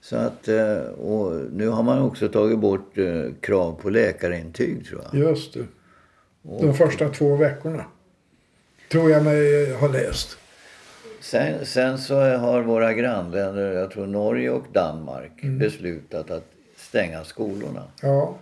Så 0.00 0.16
att, 0.16 0.48
eh, 0.48 0.76
och 0.82 1.40
nu 1.52 1.68
har 1.68 1.82
man 1.82 1.98
också 2.02 2.28
tagit 2.28 2.58
bort 2.58 2.98
eh, 2.98 3.22
krav 3.40 3.78
på 3.82 3.90
läkarintyg 3.90 4.86
tror 4.86 5.02
jag. 5.12 5.20
just 5.20 5.54
det. 5.54 5.64
De 6.60 6.74
första 6.74 7.08
två 7.08 7.36
veckorna. 7.36 7.84
Tror 8.90 9.10
jag 9.10 9.24
mig 9.24 9.72
ha 9.72 9.88
läst. 9.88 10.36
Sen, 11.20 11.66
sen 11.66 11.98
så 11.98 12.14
har 12.20 12.62
våra 12.62 12.92
grannländer, 12.94 13.72
jag 13.72 13.90
tror 13.90 14.06
Norge 14.06 14.50
och 14.50 14.64
Danmark, 14.72 15.32
Mm. 15.42 15.58
beslutat 15.58 16.30
att 16.30 16.44
stänga 16.76 17.24
skolorna. 17.24 17.82
Ja, 18.02 18.38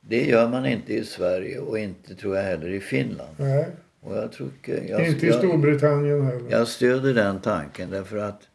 Det 0.00 0.24
gör 0.24 0.48
man 0.48 0.66
inte 0.66 0.94
i 0.94 1.04
Sverige 1.04 1.58
och 1.58 1.78
inte 1.78 2.14
tror 2.14 2.36
jag 2.36 2.42
heller 2.42 2.68
i 2.68 2.80
Finland. 2.80 3.34
nej. 3.36 3.66
Och 4.02 4.16
jag, 4.16 4.32
tycker, 4.32 4.82
jag, 4.90 5.06
Inte 5.06 5.26
i 5.26 5.32
Storbritannien 5.32 6.22
heller. 6.22 6.50
jag 6.50 6.68
stöder 6.68 7.14
den 7.14 7.40
tanken 7.40 7.90
därför 7.90 8.16
att 8.16 8.48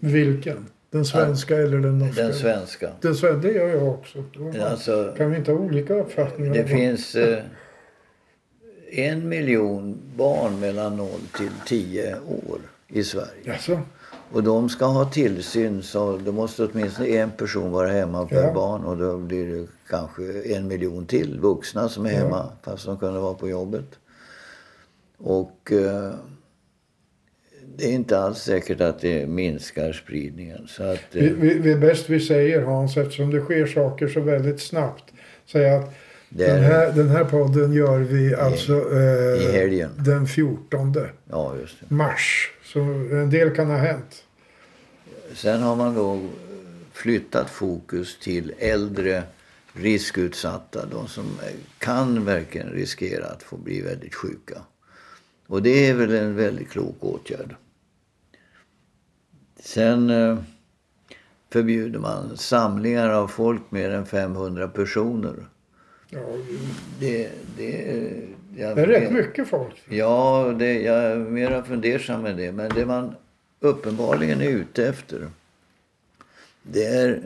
Vilken? 0.00 0.66
Den 0.90 1.04
svenska 1.04 1.56
eller 1.56 1.78
den 1.78 1.98
norska? 1.98 2.22
den 2.22 2.34
svenska. 2.34 2.90
Den 3.00 3.40
det 3.40 3.52
gör 3.52 3.68
jag 3.68 3.88
också. 3.88 4.24
Alltså, 4.62 5.14
Kan 5.16 5.30
vi 5.30 5.36
inte 5.36 5.52
ha 5.52 5.58
olika 5.58 5.94
uppfattningar? 5.94 6.54
Det 6.54 6.64
finns 6.64 7.14
eh, 7.14 7.44
en 8.90 9.28
miljon 9.28 9.98
barn 10.16 10.60
mellan 10.60 10.96
0 10.96 11.08
till 11.36 11.50
10 11.66 12.16
år 12.16 12.58
i 12.88 13.04
Sverige. 13.04 13.42
Jaså? 13.44 13.80
Och 14.32 14.42
de 14.42 14.68
ska 14.68 14.84
ha 14.86 15.04
tillsyn 15.10 15.82
så 15.82 16.16
då 16.16 16.32
måste 16.32 16.64
åtminstone 16.64 17.08
en 17.08 17.30
person 17.30 17.70
vara 17.70 17.88
hemma 17.88 18.26
per 18.26 18.42
Ja. 18.44 18.52
barn 18.52 18.84
och 18.84 18.96
då 18.96 19.16
blir 19.18 19.46
det 19.46 19.66
kanske 19.88 20.22
en 20.42 20.68
miljon 20.68 21.06
till 21.06 21.40
vuxna 21.40 21.88
som 21.88 22.06
är 22.06 22.10
hemma 22.10 22.52
fast 22.62 22.86
de 22.86 22.98
kunde 22.98 23.20
vara 23.20 23.34
på 23.34 23.48
jobbet. 23.48 23.84
Och 25.18 25.72
eh, 25.72 26.14
det 27.76 27.84
är 27.84 27.92
inte 27.92 28.18
alls 28.18 28.38
säkert 28.38 28.80
att 28.80 29.00
det 29.00 29.26
minskar 29.26 29.92
spridningen. 29.92 30.66
Så 30.68 30.82
att, 30.84 31.00
Vi, 31.12 31.26
eh, 31.26 31.32
vi, 31.34 31.58
vi 31.58 31.72
är 31.72 31.78
bäst 31.78 32.08
vi 32.10 32.20
säger 32.20 32.62
Hans, 32.62 32.96
eftersom 32.96 33.30
det 33.30 33.40
sker 33.40 33.66
saker 33.66 34.08
så 34.08 34.20
väldigt 34.20 34.60
snabbt. 34.60 35.04
Säga 35.46 35.76
att 35.76 35.94
Det 36.34 36.46
den, 36.46 36.56
är- 36.56 36.62
här, 36.62 36.92
den 36.92 37.08
här 37.08 37.24
podden 37.24 37.72
gör 37.72 37.98
vi 37.98 38.34
alltså 38.34 38.72
eh, 38.72 39.72
i 39.72 39.88
den 39.98 40.26
14 40.26 40.96
ja, 41.30 41.54
mars. 41.88 42.50
Så 42.64 42.80
en 42.80 43.30
del 43.30 43.50
kan 43.56 43.66
ha 43.70 43.76
hänt. 43.76 44.24
Sen 45.34 45.62
har 45.62 45.76
man 45.76 45.94
då 45.94 46.20
flyttat 46.92 47.50
fokus 47.50 48.18
till 48.18 48.52
äldre 48.58 49.22
riskutsatta. 49.72 50.86
De 50.86 51.08
som 51.08 51.24
kan 51.78 52.24
verkligen 52.24 52.68
riskera 52.68 53.26
att 53.26 53.42
få 53.42 53.56
bli 53.56 53.80
väldigt 53.80 54.14
sjuka. 54.14 54.62
Och 55.46 55.62
det 55.62 55.88
är 55.88 55.94
väl 55.94 56.14
en 56.14 56.36
väldigt 56.36 56.70
klok 56.70 56.96
åtgärd. 57.00 57.54
Sen 59.60 60.10
eh, 60.10 60.38
förbjuder 61.50 61.98
man 61.98 62.36
samlingar 62.36 63.08
av 63.08 63.28
folk 63.28 63.62
mer 63.70 63.90
än 63.90 64.06
500 64.06 64.68
personer. 64.68 65.46
Ja, 66.14 66.20
Det, 67.00 67.30
det, 67.56 67.70
jag 68.56 68.76
det 68.76 68.82
är 68.82 68.86
rätt 68.86 69.12
mycket 69.12 69.48
folk. 69.48 69.82
Ja, 69.88 70.54
det, 70.58 70.80
jag 70.82 71.02
är 71.02 71.16
mera 71.16 71.64
fundersam 71.64 72.22
med 72.22 72.36
det. 72.36 72.52
Men 72.52 72.70
det 72.74 72.86
man 72.86 73.14
uppenbarligen 73.60 74.40
är 74.40 74.48
ute 74.48 74.86
efter 74.88 75.28
det 76.62 76.84
är 76.84 77.22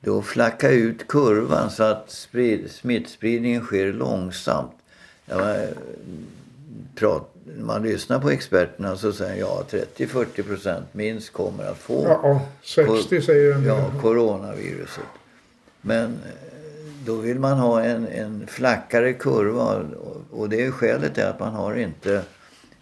då 0.00 0.22
flacka 0.22 0.70
ut 0.70 1.08
kurvan 1.08 1.70
så 1.70 1.82
att 1.82 2.10
sprid, 2.10 2.70
smittspridningen 2.70 3.62
sker 3.62 3.92
långsamt. 3.92 4.72
Ja, 5.26 5.36
man, 5.38 5.56
prat, 6.94 7.34
när 7.44 7.64
man 7.64 7.82
lyssnar 7.82 8.20
på 8.20 8.30
experterna 8.30 8.96
så 8.96 9.12
säger 9.12 9.40
ja 9.40 9.64
30-40 9.96 10.42
procent 10.42 10.86
minst 10.92 11.32
kommer 11.32 11.64
att 11.64 11.78
få 11.78 12.04
Ja, 12.04 12.20
ja, 12.22 12.48
60 12.62 13.22
säger 13.22 13.66
ja, 13.66 13.90
coronaviruset. 14.02 15.04
Men 15.80 16.18
då 17.08 17.14
vill 17.14 17.38
man 17.38 17.58
ha 17.58 17.82
en, 17.82 18.06
en 18.06 18.46
flackare 18.46 19.12
kurva 19.12 19.82
och- 20.30 20.48
det 20.48 20.64
är 20.66 20.70
skälet 20.70 21.18
är 21.18 21.30
att 21.30 21.40
man 21.40 21.52
har 21.54 21.74
inte 21.74 22.22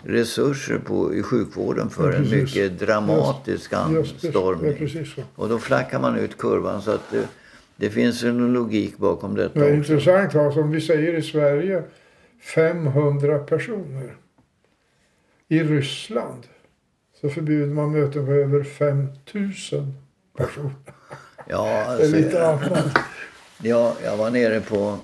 resurser 0.04 0.78
på, 0.78 1.14
i 1.14 1.22
sjukvården 1.22 1.90
för 1.90 2.12
Ja, 2.12 2.18
en 2.18 2.30
mycket 2.30 2.78
dramatisk 2.78 3.72
anstormning. 3.72 5.04
ja. 5.16 5.22
Och 5.34 5.48
då 5.48 5.58
flackar 5.58 6.00
man 6.00 6.18
ut 6.18 6.38
kurvan 6.38 6.82
så 6.82 6.90
att 6.90 7.10
det, 7.10 7.28
det 7.76 7.90
finns 7.90 8.22
en 8.24 8.52
logik 8.52 8.98
bakom 8.98 9.34
detta 9.34 9.60
Det 9.60 9.66
är 9.68 9.80
också. 9.80 9.92
intressant 9.92 10.32
Hans, 10.32 10.56
om 10.56 10.70
vi 10.70 10.80
säger 10.80 11.14
i 11.14 11.22
Sverige 11.22 11.82
500 12.42 13.38
personer. 13.38 14.16
I 15.48 15.62
Ryssland 15.62 16.46
så 17.20 17.28
förbjuder 17.28 17.74
man 17.74 17.92
möten 17.92 18.26
på 18.26 18.32
över 18.32 18.62
5000 18.64 19.94
personer. 20.36 20.70
Ja, 21.48 21.64
Det 21.64 21.70
är 21.70 21.84
alltså, 22.02 22.16
lite 22.16 22.46
annat. 22.48 22.98
Ja, 23.62 23.96
jag 24.04 24.16
var 24.16 24.30
nere 24.30 24.60
på 24.60 24.98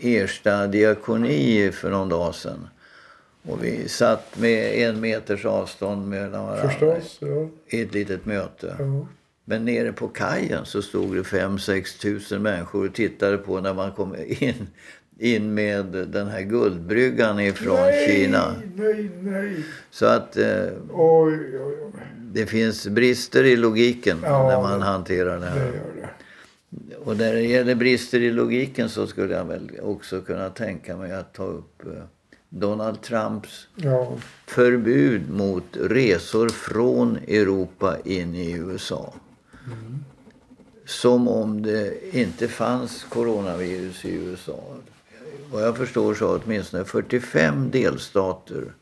Ersta 0.00 0.66
diakoni 0.66 1.72
för 1.72 1.90
någon 1.90 2.08
dag 2.08 2.34
sedan. 2.34 2.68
Och 3.48 3.64
vi 3.64 3.88
satt 3.88 4.38
med 4.38 4.74
en 4.88 5.00
meters 5.00 5.44
avstånd 5.44 6.08
mellan 6.08 6.46
varandra 6.46 6.68
Förstås. 6.70 7.18
Ja, 7.20 7.48
i 7.66 7.82
ett 7.82 7.94
litet 7.94 8.26
möte. 8.26 8.76
ja. 8.78 9.06
Men 9.44 9.64
nere 9.64 9.92
på 9.92 10.08
kajen 10.08 10.64
så 10.64 10.82
stod 10.82 11.14
det 11.16 11.22
5-6 11.22 12.00
tusen 12.00 12.42
människor 12.42 12.86
och 12.88 12.94
tittade 12.94 13.38
på 13.38 13.60
när 13.60 13.74
man 13.74 13.92
kom 13.92 14.16
in, 14.28 14.66
in 15.18 15.54
med 15.54 15.84
den 15.86 16.28
här 16.28 16.40
guldbryggan 16.42 17.40
ifrån 17.40 17.76
nej, 17.76 18.08
Kina. 18.08 18.54
Nej, 18.74 19.10
nej. 19.20 19.64
Så 19.90 20.06
att 20.06 20.36
eh, 20.36 20.62
Oj, 20.92 21.34
oj, 21.60 21.76
oj. 21.84 21.92
det 22.32 22.46
finns 22.46 22.86
brister 22.88 23.44
i 23.44 23.56
logiken 23.56 24.18
Ja, 24.22 24.48
när 24.48 24.60
man 24.62 24.82
hanterar 24.82 25.40
det 25.40 25.46
här. 25.46 25.56
det. 25.60 26.08
Och 27.08 27.16
när 27.16 27.32
det 27.32 27.42
gäller 27.42 27.74
brister 27.74 28.20
i 28.20 28.30
logiken 28.30 28.88
så 28.88 29.06
skulle 29.06 29.34
jag 29.34 29.44
väl 29.44 29.70
också 29.82 30.20
kunna 30.20 30.50
tänka 30.50 30.96
mig 30.96 31.12
att 31.12 31.34
ta 31.34 31.44
upp 31.44 31.86
eh, 31.86 32.02
Donald 32.48 33.02
Trumps 33.02 33.68
Ja, 33.74 34.18
förbud 34.46 35.30
mot 35.30 35.64
resor 35.72 36.48
från 36.48 37.16
Europa 37.16 37.96
in 38.04 38.34
i 38.34 38.52
USA. 38.52 39.14
Som 40.84 41.28
om 41.28 41.62
det 41.62 42.14
inte 42.16 42.48
fanns 42.48 43.04
coronavirus 43.04 44.04
i 44.04 44.14
USA. 44.14 44.60
Vad 45.52 45.62
jag 45.62 45.76
förstår 45.76 46.14
så 46.14 46.28
har 46.28 46.40
åtminstone 46.44 46.84
45 46.84 47.70
delstater 47.70 48.72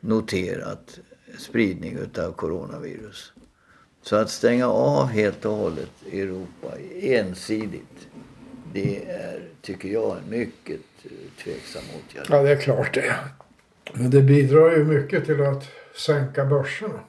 noterat 0.00 0.98
spridning 1.38 1.98
av 2.18 2.32
coronavirus. 2.32 3.32
Så 4.02 4.16
att 4.16 4.30
stänga 4.30 4.68
av 4.68 5.06
helt 5.06 5.44
och 5.44 5.52
hållet 5.54 5.90
Europa 6.12 6.68
ensidigt, 7.00 8.08
det 8.72 9.04
är, 9.10 9.40
tycker 9.60 9.88
jag, 9.88 10.16
en 10.24 10.30
mycket 10.30 10.80
eh, 11.04 11.10
tveksam 11.44 11.82
åtgärd. 11.96 12.26
ja, 12.30 12.42
det 12.42 12.50
är 12.50 12.56
klart 12.56 12.94
det. 12.94 13.14
Men 13.94 14.10
det 14.10 14.20
bidrar 14.22 14.70
ju 14.76 14.84
mycket 14.84 15.24
till 15.24 15.42
att 15.42 15.64
sänka 15.96 16.44
börserna. 16.44 17.00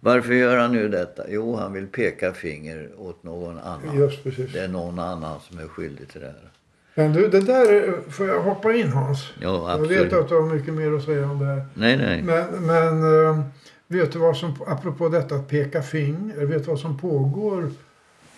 Varför 0.00 0.32
gör 0.32 0.56
han 0.56 0.72
nu 0.72 0.88
detta? 0.88 1.22
Jo, 1.28 1.56
han 1.56 1.72
vill 1.72 1.86
peka 1.86 2.32
finger 2.32 2.90
åt 2.98 3.22
någon 3.22 3.58
annan. 3.58 3.98
Just 3.98 4.22
precis. 4.24 4.52
Det 4.52 4.60
är 4.60 4.68
någon 4.68 4.98
annan 4.98 5.40
som 5.40 5.58
är 5.58 5.68
skyldig 5.68 6.08
till 6.08 6.20
det 6.20 6.26
här. 6.26 6.50
Men 6.94 7.12
du, 7.12 7.28
det 7.28 7.40
där, 7.40 7.72
är- 7.72 8.10
får 8.10 8.28
jag 8.28 8.40
hoppa 8.42 8.72
in 8.74 8.88
Hans? 8.88 9.18
Ja, 9.40 9.48
Jag 9.70 9.70
absolut. 9.80 10.06
vet 10.06 10.12
att 10.12 10.28
du 10.28 10.34
har 10.34 10.54
mycket 10.54 10.74
mer 10.74 10.92
att 10.92 11.04
säga 11.04 11.30
om 11.30 11.38
det 11.38 11.44
här. 11.46 11.66
Nej, 11.74 11.96
nej. 11.96 12.22
Men, 12.22 12.66
men 12.66 13.24
eh, 13.26 13.40
vet 13.88 14.12
du 14.12 14.18
vad 14.18 14.36
som, 14.36 14.54
apropå 14.66 15.08
detta 15.08 15.34
att 15.34 15.48
peka 15.48 15.82
finger, 15.82 16.44
vet 16.46 16.64
du 16.64 16.70
vad 16.70 16.78
som 16.80 16.98
pågår 16.98 17.70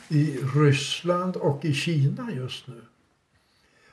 i 0.08 0.38
Ryssland 0.54 1.36
och 1.36 1.64
i 1.64 1.72
Kina 1.72 2.28
just 2.32 2.66
nu? 2.66 2.74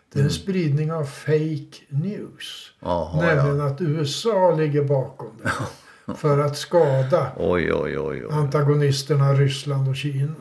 Det 0.10 0.20
är 0.20 0.22
Mm. 0.22 0.26
en 0.28 0.34
spridning 0.34 0.92
av 0.92 1.04
fake 1.06 1.78
news. 1.90 2.72
Jaha, 2.80 3.22
Nämligen 3.22 3.60
ja. 3.60 3.68
att 3.68 3.82
USA 3.82 4.52
ligger 4.56 4.84
bakom 4.84 5.32
det. 5.44 5.52
för 6.16 6.40
att 6.40 6.58
skada 6.58 7.32
Oj, 7.38 7.74
oj, 7.74 8.00
oj, 8.00 8.24
antagonisterna 8.32 9.34
Ryssland 9.34 9.88
och 9.90 9.96
Kina. 9.96 10.34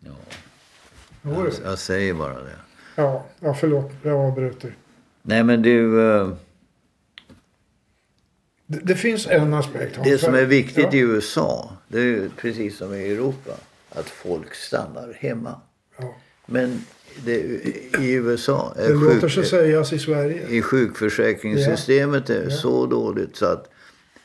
Ja. 0.00 0.10
Jag, 1.22 1.48
jag 1.64 1.78
säger 1.78 2.14
bara 2.14 2.34
det. 2.34 2.56
Ja, 2.94 3.24
ja, 3.40 3.54
förlåt. 3.54 3.90
Jag 4.02 4.16
avbröt 4.26 4.60
dig. 4.60 4.72
Nej, 5.22 5.44
men 5.44 5.62
du. 5.62 6.10
eh, 6.10 6.28
Det, 8.70 8.78
det 8.84 8.94
finns 8.94 9.26
en 9.26 9.54
aspekt. 9.54 9.98
Det 10.04 10.18
som 10.18 10.34
är 10.34 10.44
viktigt 10.44 10.84
ja, 10.92 10.98
i 10.98 10.98
USA, 10.98 11.70
det 11.88 11.98
är 11.98 12.02
ju 12.04 12.30
precis 12.36 12.76
som 12.78 12.94
i 12.94 13.12
Europa, 13.12 13.50
att 13.90 14.08
folk 14.08 14.54
stannar 14.54 15.16
hemma. 15.20 15.60
Ja. 15.98 16.14
Men 16.46 16.84
det, 17.24 17.36
i 18.00 18.12
USA 18.12 18.74
är 18.76 18.88
Det 18.88 18.94
låter 18.94 19.28
sig 19.28 19.46
sägas 19.46 19.92
i 19.92 19.98
Sverige. 19.98 20.48
i 20.48 20.62
sjukförsäkringssystemet 20.62 22.30
är 22.30 22.44
Ja. 22.44 22.50
så 22.50 22.86
dåligt 22.86 23.36
så 23.36 23.46
att 23.46 23.70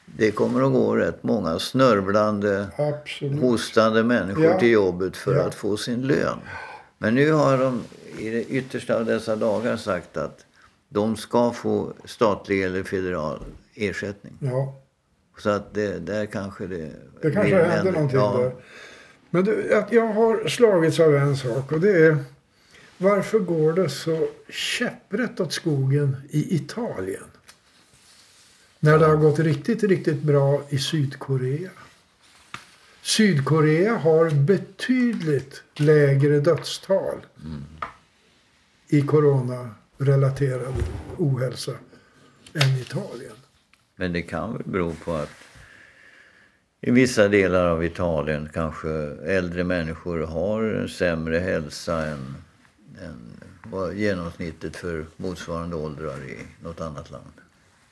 det 0.05 0.31
kommer 0.31 0.61
att 0.67 0.73
gå 0.73 0.95
rätt 0.95 1.23
många 1.23 1.59
snörvlande, 1.59 2.67
Absolut. 2.77 3.41
hostande 3.41 4.03
människor 4.03 4.45
Ja. 4.45 4.59
till 4.59 4.71
jobbet 4.71 5.17
för 5.17 5.35
Ja. 5.35 5.41
att 5.43 5.55
få 5.55 5.77
sin 5.77 6.01
lön. 6.01 6.37
Men 6.97 7.15
nu 7.15 7.31
har 7.31 7.57
de 7.57 7.81
i 8.19 8.29
det 8.29 8.43
yttersta 8.43 8.95
av 8.95 9.05
dessa 9.05 9.35
dagar 9.35 9.77
sagt 9.77 10.17
att 10.17 10.45
de 10.89 11.15
ska 11.17 11.51
få 11.51 11.93
statlig 12.05 12.63
eller 12.63 12.83
federal 12.83 13.39
ersättning. 13.75 14.37
Ja, 14.39 14.81
Så 15.37 15.49
att 15.49 15.73
det, 15.73 15.99
där 15.99 16.25
kanske 16.25 16.67
det... 16.67 16.91
det 17.21 17.31
kanske 17.31 17.55
händer 17.63 17.87
en- 17.87 17.93
någonting 17.93 18.19
ja, 18.19 18.37
där. 18.37 18.55
Men 19.29 19.43
du, 19.43 19.83
jag 19.89 20.07
har 20.07 20.47
slagits 20.47 20.99
av 20.99 21.15
en 21.15 21.37
sak 21.37 21.71
och 21.71 21.79
det 21.79 22.05
är 22.05 22.17
varför 22.97 23.39
går 23.39 23.73
det 23.73 23.89
så 23.89 24.27
käpprätt 24.49 25.39
åt 25.39 25.53
skogen 25.53 26.15
i 26.29 26.55
Italien? 26.55 27.23
När 28.79 28.99
det 28.99 29.05
har 29.05 29.15
gått 29.15 29.39
riktigt, 29.39 29.83
riktigt 29.83 30.21
bra 30.21 30.61
i 30.69 30.77
Sydkorea. 30.77 31.69
Sydkorea 33.01 33.95
har 33.97 34.29
betydligt 34.29 35.63
lägre 35.75 36.39
dödstal 36.39 37.25
i 38.87 39.01
coronarelaterad 39.01 40.73
ohälsa 41.17 41.71
än 42.53 42.77
Italien. 42.81 43.35
Men 43.95 44.13
det 44.13 44.21
kan 44.21 44.53
väl 44.53 44.61
bero 44.65 44.93
på 45.05 45.13
att 45.13 45.29
i 46.81 46.91
vissa 46.91 47.27
delar 47.27 47.65
av 47.67 47.83
Italien 47.85 48.49
kanske 48.53 48.89
äldre 49.25 49.63
människor 49.63 50.19
har 50.19 50.87
sämre 50.87 51.37
hälsa 51.39 52.05
än, 52.05 52.35
än 53.05 53.19
vad 53.63 53.93
genomsnittet 53.93 54.75
för 54.75 55.05
motsvarande 55.17 55.75
åldrar 55.75 56.17
i 56.23 56.37
något 56.63 56.81
annat 56.81 57.11
land. 57.11 57.31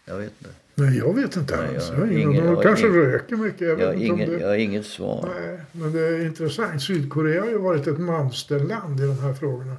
Jag 0.06 0.18
vet 0.18 0.32
inte. 0.40 0.54
Nej, 0.76 0.98
jag 0.98 1.16
vet 1.16 1.36
inte 1.36 1.56
Nej, 1.58 1.76
alls. 1.76 1.90
jag 1.90 2.00
Jag 2.00 2.12
ingen, 2.14 2.32
ingen- 2.32 2.46
de 2.54 2.64
kanske 2.64 2.88
ingen- 2.88 3.00
röker 3.02 3.36
mycket. 3.36 3.62
Jag 3.68 3.80
Jag 3.82 3.96
ingen, 3.96 4.30
det... 4.30 4.40
jag 4.40 4.48
har 4.48 4.56
inget 4.56 4.86
svar. 4.86 5.30
Nej, 5.40 5.60
men 5.72 5.92
det 5.94 6.00
är 6.08 6.26
intressant. 6.26 6.84
Sydkorea 6.84 7.42
har 7.42 7.50
ju 7.50 7.58
varit 7.58 7.88
ett 7.88 8.00
mönsterland 8.00 9.00
i 9.00 9.04
de 9.04 9.20
här 9.20 9.34
frågorna. 9.34 9.76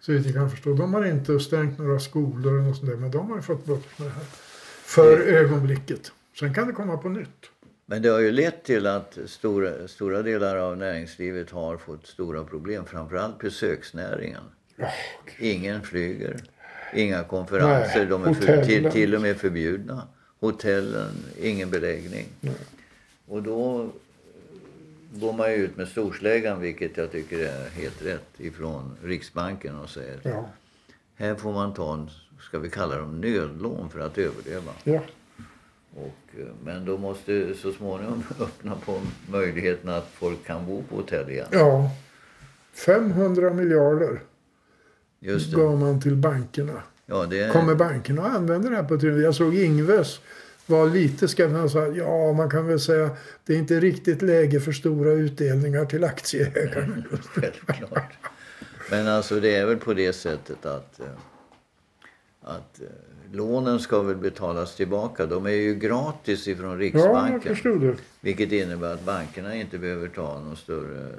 Så 0.00 0.12
vitt 0.12 0.26
jag 0.26 0.34
kan 0.34 0.50
förstå. 0.50 0.72
De 0.74 0.94
har 0.94 1.04
inte 1.04 1.40
stängt 1.40 1.78
några 1.78 2.00
skolor 2.00 2.52
eller 2.52 2.62
något 2.68 2.76
sånt 2.76 2.90
där, 2.90 2.96
men 2.96 3.10
de 3.10 3.28
har 3.30 3.36
ju 3.36 3.42
fått 3.42 3.64
bukt 3.66 3.98
med 3.98 4.08
det 4.08 4.12
här. 4.12 4.24
För 4.94 5.20
ögonblicket. 5.20 6.12
Sen 6.38 6.54
kan 6.54 6.66
det 6.66 6.72
komma 6.72 6.96
på 6.96 7.08
nytt. 7.08 7.50
Men 7.86 8.02
det 8.02 8.08
har 8.08 8.20
ju 8.20 8.32
lett 8.32 8.64
till 8.64 8.86
att 8.86 9.18
stora, 9.26 9.88
stora 9.88 10.22
delar 10.22 10.56
av 10.56 10.76
näringslivet 10.76 11.50
har 11.50 11.76
fått 11.76 12.06
stora 12.06 12.44
problem. 12.44 12.84
Framförallt 12.84 13.38
besöksnäringen. 13.38 14.42
Ja, 14.76 14.88
Ingen 15.38 15.82
flyger. 15.82 16.36
Inga 16.94 17.24
konferenser. 17.24 17.98
Nej, 17.98 18.06
de 18.06 18.24
är 18.24 18.34
för, 18.34 18.64
till, 18.64 18.90
till 18.90 19.14
och 19.14 19.20
med 19.20 19.36
förbjudna. 19.36 20.08
Hotellen, 20.40 21.12
ingen 21.40 21.70
beläggning. 21.70 22.26
Och 23.28 23.42
då 23.42 23.90
går 25.12 25.32
man 25.32 25.52
ju 25.52 25.56
ut 25.56 25.76
med 25.76 25.88
storsläggan, 25.88 26.60
vilket 26.60 26.96
jag 26.96 27.12
tycker 27.12 27.38
är 27.38 27.68
helt 27.68 28.06
rätt, 28.06 28.40
ifrån 28.40 28.96
Riksbanken 29.02 29.76
och 29.76 29.90
säger 29.90 30.20
ja, 30.22 30.48
här 31.16 31.34
får 31.34 31.52
man 31.52 31.74
ta 31.74 31.94
en, 31.94 32.10
ska 32.40 32.58
vi 32.58 32.70
kalla 32.70 32.96
dem 32.96 33.20
nödlån 33.20 33.90
för 33.90 34.00
att 34.00 34.18
överleva. 34.18 34.72
ja. 34.84 35.00
Och, 35.96 36.40
eh, 36.40 36.46
men 36.64 36.84
då 36.84 36.98
måste 36.98 37.54
så 37.54 37.72
småningom 37.72 38.22
öppna 38.40 38.74
på 38.86 39.00
möjligheten 39.30 39.90
att 39.90 40.10
folk 40.14 40.46
kan 40.46 40.66
bo 40.66 40.82
på 40.82 40.96
hotell 40.96 41.30
igen. 41.30 41.46
ja. 41.50 41.90
500 42.86 43.52
miljarder 43.52 44.20
Just 45.20 45.50
det. 45.50 45.56
gav 45.56 45.78
man 45.80 46.00
till 46.00 46.16
bankerna. 46.16 46.82
Ja, 47.06 47.26
det 47.26 47.52
Kommer 47.52 47.74
bankerna 47.74 48.22
att 48.26 48.36
använda 48.36 48.70
det 48.70 48.76
här 48.76 48.82
på 48.84 48.94
ett 48.94 49.02
Jag 49.02 49.34
såg 49.34 49.54
Ingves 49.54 50.20
var 50.66 50.86
lite 50.86 51.28
skeptisk. 51.28 51.56
Han 51.58 51.70
sa 51.70 51.86
ja, 51.86 52.32
man 52.32 52.50
kan 52.50 52.66
väl 52.66 52.80
säga 52.80 53.10
det 53.46 53.54
är 53.54 53.58
inte 53.58 53.80
riktigt 53.80 54.22
läge 54.22 54.60
för 54.60 54.72
stora 54.72 55.12
utdelningar 55.12 55.84
till 55.84 56.04
aktieägarna. 56.04 57.02
Självklart. 57.34 58.12
Men 58.90 59.08
alltså 59.08 59.40
det 59.40 59.56
är 59.56 59.66
väl 59.66 59.76
på 59.76 59.94
det 59.94 60.12
sättet 60.12 60.66
att, 60.66 61.00
eh, 61.00 61.06
att 62.42 62.80
eh, 62.80 62.86
lånen 63.32 63.80
ska 63.80 64.02
väl 64.02 64.16
betalas 64.16 64.76
tillbaka. 64.76 65.26
De 65.26 65.46
är 65.46 65.50
ju 65.50 65.74
gratis 65.74 66.48
ifrån 66.48 66.70
Ja, 66.70 66.76
Riksbanken. 66.76 67.80
det. 67.80 67.96
vilket 68.20 68.52
innebär 68.52 68.94
att 68.94 69.04
bankerna 69.04 69.54
inte 69.56 69.78
behöver 69.78 70.08
ta 70.08 70.40
någon 70.40 70.56
större 70.56 71.02
eh, 71.10 71.16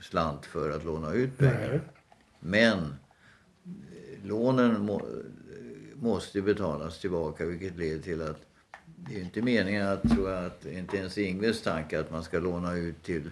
slant 0.00 0.46
för 0.46 0.70
att 0.70 0.84
låna 0.84 1.12
ut 1.12 1.38
pengar. 1.38 1.68
Nej. 1.70 1.80
Men 2.40 2.94
lånen 4.24 4.80
må, 4.84 5.02
måste 5.94 6.42
betalas 6.42 7.00
tillbaka 7.00 7.44
vilket 7.46 7.76
leder 7.76 8.02
till 8.02 8.22
att 8.22 8.40
det 8.96 9.16
är 9.16 9.20
inte 9.20 9.42
meningen 9.42 9.86
att, 9.88 10.02
tror 10.10 10.30
jag, 10.30 10.44
att 10.44 10.66
inte 10.66 10.96
ens 10.96 11.18
Ingves 11.18 11.62
tanke 11.62 12.00
att 12.00 12.10
man 12.10 12.22
ska 12.22 12.38
låna 12.38 12.74
ut 12.76 13.02
till 13.02 13.30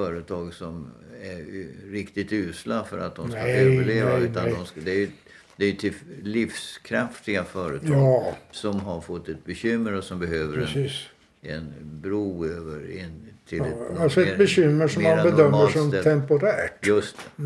företag 0.00 0.54
som 0.54 0.90
är 1.22 1.66
riktigt 1.90 2.32
usla 2.32 2.84
för 2.84 2.98
att 2.98 3.14
de 3.16 3.30
ska 3.30 3.40
Nej, 3.42 3.52
överleva. 3.76 4.10
nej, 4.18 4.22
utan 4.22 4.44
nej. 4.44 4.54
De 4.58 4.66
ska, 4.66 4.80
det 4.80 5.02
är 5.02 5.08
det 5.56 5.64
är 5.66 5.72
till 5.72 5.92
livskraftiga 6.22 7.44
företag 7.44 7.90
Ja, 7.96 8.36
som 8.50 8.80
har 8.80 9.00
fått 9.00 9.28
ett 9.28 9.44
bekymmer 9.44 9.92
och 9.92 10.04
som 10.04 10.18
behöver 10.18 10.58
en, 10.58 10.64
precis. 10.66 11.02
en 11.42 11.72
bro 11.82 12.46
över 12.46 12.90
in 12.98 13.28
till 13.48 13.58
Ja, 13.58 13.66
ett 13.66 14.00
alltså 14.00 14.20
mer- 14.20 14.32
ett 14.32 14.38
bekymmer 14.38 14.88
som 14.88 15.02
man 15.02 15.16
bedömer 15.30 15.68
som 15.68 15.88
ställe. 15.88 16.02
temporärt. 16.02 16.86
Just 16.86 17.16
det. 17.36 17.42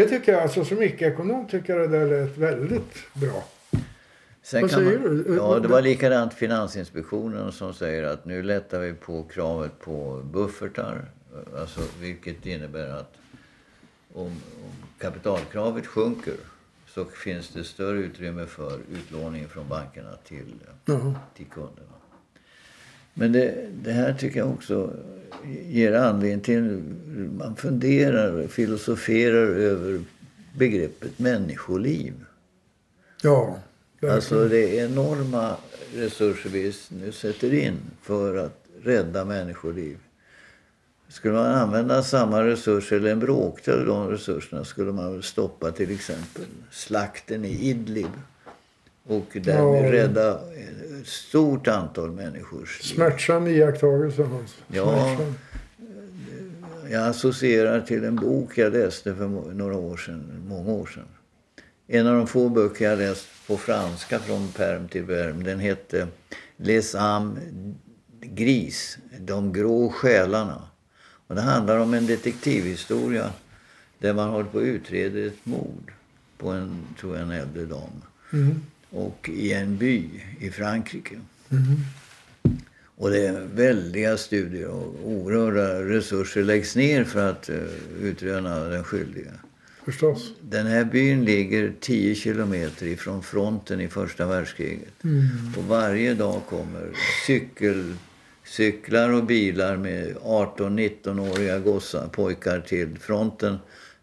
Det 0.00 0.08
tycker 0.08 0.32
jag, 0.32 0.42
alltså 0.42 0.64
som 0.64 0.82
icke-ekonom 0.82 1.48
tycker 1.48 1.76
jag 1.78 1.90
det 1.90 1.98
där 1.98 2.06
lät 2.26 2.36
väldigt 2.38 2.94
bra. 3.14 3.48
Sen 4.44 4.62
Vad 4.62 4.70
säger 4.70 4.98
man, 4.98 5.24
du? 5.26 5.34
Ja, 5.36 5.58
det 5.58 5.68
var 5.68 5.82
likadant 5.82 6.34
Finansinspektionen 6.34 7.52
som 7.52 7.74
säger 7.74 8.02
att 8.02 8.24
nu 8.24 8.42
lättar 8.42 8.80
vi 8.80 8.94
på 8.94 9.22
kravet 9.22 9.78
på 9.80 10.22
buffertar. 10.32 11.04
Alltså, 11.58 11.80
vilket 12.00 12.46
innebär 12.46 12.88
att 12.88 13.14
om, 14.12 14.26
om 14.26 14.72
kapitalkravet 14.98 15.86
sjunker 15.86 16.34
så 16.88 17.04
finns 17.04 17.48
det 17.48 17.64
större 17.64 17.98
utrymme 17.98 18.46
för 18.46 18.78
utlåning 18.92 19.48
från 19.48 19.68
bankerna 19.68 20.16
till, 20.24 20.54
till 21.36 21.46
kunderna. 21.46 21.94
Men 23.14 23.32
det, 23.32 23.68
det 23.82 23.92
här 23.92 24.14
tycker 24.14 24.38
jag 24.38 24.50
också 24.50 24.90
ger 25.64 25.92
anledning 25.92 26.40
till... 26.40 26.82
Man 27.38 27.56
funderar, 27.56 28.46
filosoferar 28.46 29.46
över 29.46 30.00
begreppet 30.58 31.18
människoliv. 31.18 32.12
Ja, 33.22 33.58
Alltså 34.10 34.48
det 34.48 34.78
är 34.78 34.84
enorma 34.84 35.56
resurser 35.94 36.50
vi 36.50 36.74
nu 36.88 37.12
sätter 37.12 37.54
in 37.54 37.76
för 38.02 38.36
att 38.36 38.64
rädda 38.82 39.24
människoliv. 39.24 39.98
Skulle 41.08 41.34
man 41.34 41.46
använda 41.46 42.02
samma 42.02 42.44
resurser, 42.44 42.96
eller 42.96 43.10
en 43.12 43.18
bråkdel 43.20 43.78
av 43.80 43.86
de 43.86 44.08
resurserna, 44.10 44.64
skulle 44.64 44.92
man 44.92 45.22
stoppa 45.22 45.70
till 45.72 45.90
exempel 45.90 46.44
slakten 46.70 47.44
i 47.44 47.68
Idlib. 47.70 48.10
Och 49.06 49.26
därmed 49.32 49.84
Ja. 49.86 49.92
rädda 49.92 50.40
ett 51.00 51.06
stort 51.06 51.68
antal 51.68 52.10
människors 52.10 52.82
liv. 52.82 52.94
Smärtsam 52.94 53.46
iakttagelse 53.46 54.22
Hans. 54.22 54.54
Ja. 54.68 55.16
Jag 56.90 57.06
associerar 57.08 57.80
till 57.80 58.04
en 58.04 58.16
bok 58.16 58.58
jag 58.58 58.72
läste 58.72 59.14
för 59.14 59.28
några 59.54 59.76
år 59.76 59.96
sedan, 59.96 60.44
många 60.48 60.70
år 60.72 60.86
sedan. 60.86 61.04
En 61.86 62.06
av 62.06 62.16
de 62.16 62.26
få 62.26 62.48
böcker 62.48 62.84
jag 62.84 62.98
läst 62.98 63.26
på 63.46 63.56
franska 63.56 64.18
från 64.18 64.48
perm 64.48 64.88
till 64.88 65.06
perm. 65.06 65.44
Den 65.44 65.60
hette 65.60 66.08
Les 66.56 66.94
âmes 66.94 67.38
gris, 68.20 68.98
De 69.18 69.52
grå 69.52 69.88
själarna. 69.88 70.62
Och 71.26 71.34
det 71.34 71.40
handlar 71.40 71.78
om 71.78 71.94
en 71.94 72.06
detektivhistoria 72.06 73.32
där 73.98 74.14
man 74.14 74.30
håller 74.30 74.48
på 74.48 74.58
att 74.58 74.64
utreda 74.64 75.26
ett 75.26 75.46
mord 75.46 75.92
på 76.38 76.50
en, 76.50 76.82
tror 77.00 77.16
jag, 77.16 77.22
en 77.22 77.30
äldre 77.30 77.64
dam. 77.64 78.02
Mm. 78.32 78.62
Och 78.90 79.30
i 79.32 79.52
en 79.52 79.76
by 79.76 80.10
i 80.40 80.50
Frankrike. 80.50 81.20
Mm. 81.50 81.76
Och 82.96 83.10
det 83.10 83.26
är 83.26 83.40
väldiga 83.40 84.16
studier 84.16 84.68
och 84.68 84.94
oerhörda 85.04 85.82
resurser 85.82 86.42
läggs 86.42 86.76
ner 86.76 87.04
för 87.04 87.30
att 87.30 87.50
uh, 87.50 87.56
utröna 88.00 88.58
den 88.58 88.84
skyldiga. 88.84 89.30
Förstås. 89.84 90.32
Den 90.40 90.66
här 90.66 90.84
byn 90.84 91.24
ligger 91.24 91.74
10 91.80 92.14
kilometer 92.14 92.86
ifrån 92.86 93.22
fronten 93.22 93.80
i 93.80 93.88
första 93.88 94.26
världskriget. 94.26 94.92
Och 95.56 95.64
varje 95.64 96.14
dag 96.14 96.42
kommer 96.48 96.92
cykel, 97.26 97.94
cyklar 98.44 99.10
och 99.10 99.24
bilar 99.24 99.76
med 99.76 100.16
18-19-åriga 100.16 101.58
gossar, 101.58 102.08
pojkar 102.08 102.60
till 102.60 102.98
fronten 102.98 103.56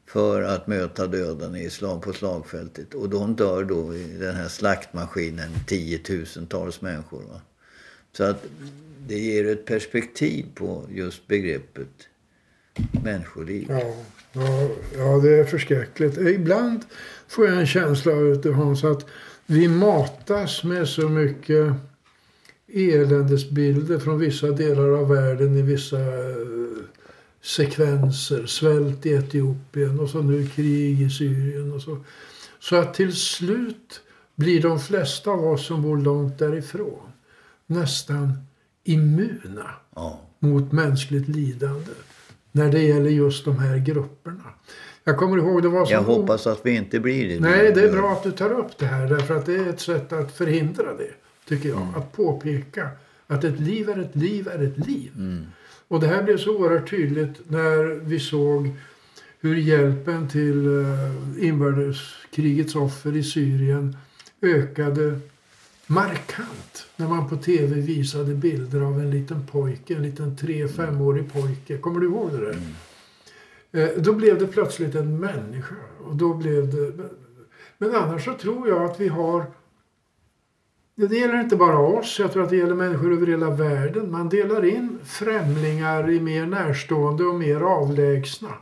för 0.08 0.42
att 0.42 0.68
möta 0.68 1.08
döden 1.08 1.56
i 1.56 1.70
slag 1.70 2.02
på 2.02 2.14
slagfältet. 2.14 2.94
Och 2.94 3.10
de 3.10 3.36
dör 3.36 3.64
då 3.64 3.96
i 3.96 4.18
den 4.20 4.36
här 4.36 4.48
slaktmaskinen 4.48 5.50
tiotusentals 5.68 6.82
människor. 6.82 7.22
Va? 7.22 7.42
Så 8.12 8.24
att 8.24 8.46
det 9.08 9.20
ger 9.20 9.48
ett 9.48 9.66
perspektiv 9.66 10.46
på 10.56 10.86
just 10.92 11.28
begreppet 11.28 12.08
människoliv. 13.04 13.66
Ja, 13.70 13.94
ja, 14.34 14.70
ja, 14.98 15.18
det 15.18 15.40
är 15.40 15.44
förskräckligt. 15.46 16.18
Ibland 16.18 16.86
får 17.28 17.48
jag 17.48 17.58
en 17.60 17.68
känsla 17.68 18.12
av 18.12 18.42
det, 18.42 18.52
Hans, 18.52 18.84
att 18.84 19.06
vi 19.46 19.68
matas 19.68 20.64
med 20.64 20.88
så 20.88 21.10
mycket 21.10 21.74
eländesbilder 22.74 24.00
från 24.00 24.20
vissa 24.20 24.48
delar 24.48 24.90
av 24.90 25.10
världen 25.10 25.58
i 25.58 25.62
vissa 25.62 26.00
eh, 26.00 26.84
sekvenser. 27.42 28.46
Svält 28.46 29.06
i 29.06 29.10
Etiopien 29.10 30.00
och 30.00 30.10
så 30.10 30.22
nu 30.22 30.48
krig 30.48 31.02
i 31.02 31.10
Syrien 31.10 31.72
och 31.74 31.82
så. 31.82 31.98
Så 32.60 32.76
att 32.76 32.94
till 32.94 33.16
slut 33.16 34.02
blir 34.36 34.62
de 34.62 34.80
flesta 34.80 35.32
av 35.32 35.46
oss 35.48 35.66
som 35.66 35.82
bor 35.82 35.98
långt 35.98 36.40
därifrån 36.40 37.12
nästan 37.66 38.34
immuna 38.84 39.72
Ja. 39.96 40.22
mot 40.40 40.72
mänskligt 40.72 41.28
lidande 41.28 41.92
när 42.52 42.72
det 42.72 42.80
gäller 42.80 43.10
just 43.10 43.46
de 43.46 43.60
här 43.60 43.78
grupperna. 43.78 44.44
Jag 45.04 45.18
kommer 45.18 45.38
ihåg 45.38 45.62
det 45.62 45.70
var 45.70 45.86
så 45.86 45.94
Jag 45.94 46.02
hoppas 46.02 46.48
att 46.48 46.66
vi 46.66 46.76
inte 46.76 47.00
blir 47.00 47.30
det. 47.30 47.40
Nej, 47.40 47.72
det 47.74 47.84
är 47.84 47.92
bra 47.92 48.12
att 48.12 48.24
du 48.24 48.32
tar 48.32 48.52
upp 48.52 48.78
det 48.78 48.86
här 48.86 49.10
därför 49.10 49.36
att 49.36 49.46
det 49.46 49.56
är 49.56 49.70
ett 49.70 49.80
sätt 49.80 50.14
att 50.14 50.32
förhindra 50.32 50.94
det, 50.98 51.12
tycker 51.48 51.70
jag. 51.70 51.88
Att 51.96 52.12
påpeka 52.12 52.90
att 53.28 53.44
ett 53.44 53.60
liv 53.60 53.90
är 53.90 54.00
ett 54.00 54.16
liv 54.16 54.48
är 54.48 54.64
ett 54.64 54.88
liv. 54.88 55.12
Och 55.88 56.00
det 56.00 56.08
här 56.08 56.24
blev 56.24 56.38
så 56.38 56.58
oerhört 56.58 56.90
tydligt 56.90 57.50
när 57.50 58.00
vi 58.06 58.20
såg 58.20 58.70
hur 59.40 59.56
hjälpen 59.56 60.28
till 60.28 60.68
eh, 60.68 61.48
inbördeskrigets 61.48 62.76
offer 62.76 63.18
i 63.18 63.24
Syrien 63.24 63.98
ökade 64.42 65.20
markant 65.92 66.88
när 66.96 67.08
man 67.08 67.30
på 67.30 67.38
tv 67.38 67.82
visade 67.82 68.34
bilder 68.34 68.82
av 68.82 69.00
en 69.00 69.12
liten 69.12 69.48
pojke, 69.48 69.96
en 69.96 70.04
liten 70.04 70.38
tre 70.38 70.68
femårig 70.68 71.34
pojke. 71.34 71.78
Kommer 71.78 72.00
du 72.00 72.06
ihåg 72.08 72.32
det 72.32 72.38
där? 72.40 72.58
Eh, 73.72 74.02
Då 74.02 74.14
blev 74.14 74.40
det 74.40 74.48
plötsligt 74.48 74.96
en 74.96 75.20
människa. 75.20 75.76
Och 76.06 76.16
då 76.16 76.34
blev 76.34 76.76
det... 76.76 76.94
Men 77.78 77.96
annars 77.96 78.26
så 78.26 78.34
tror 78.34 78.68
jag 78.68 78.84
att 78.84 79.00
vi 79.00 79.08
har... 79.08 79.46
Det 80.96 81.18
gäller 81.18 81.40
inte 81.40 81.56
bara 81.56 81.80
oss, 81.80 82.20
jag 82.20 82.34
tror 82.34 82.44
att 82.44 82.50
det 82.50 82.58
gäller 82.58 82.76
människor 82.76 83.14
över 83.14 83.28
hela 83.28 83.50
världen. 83.50 84.12
Man 84.12 84.30
delar 84.30 84.66
in 84.66 85.00
främlingar 85.04 86.10
i 86.10 86.20
mer 86.20 86.46
närstående 86.46 87.24
och 87.24 87.36
mer 87.36 87.62
avlägsna. 87.62 88.54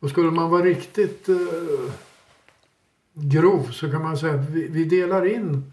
Och 0.00 0.10
skulle 0.10 0.30
man 0.30 0.50
vara 0.50 0.62
riktigt 0.62 1.28
eh, 1.28 1.36
grov 3.14 3.68
så 3.72 3.90
kan 3.90 4.02
man 4.02 4.18
säga 4.18 4.34
att 4.34 4.50
vi, 4.50 4.68
vi 4.68 4.84
delar 4.84 5.26
in 5.26 5.72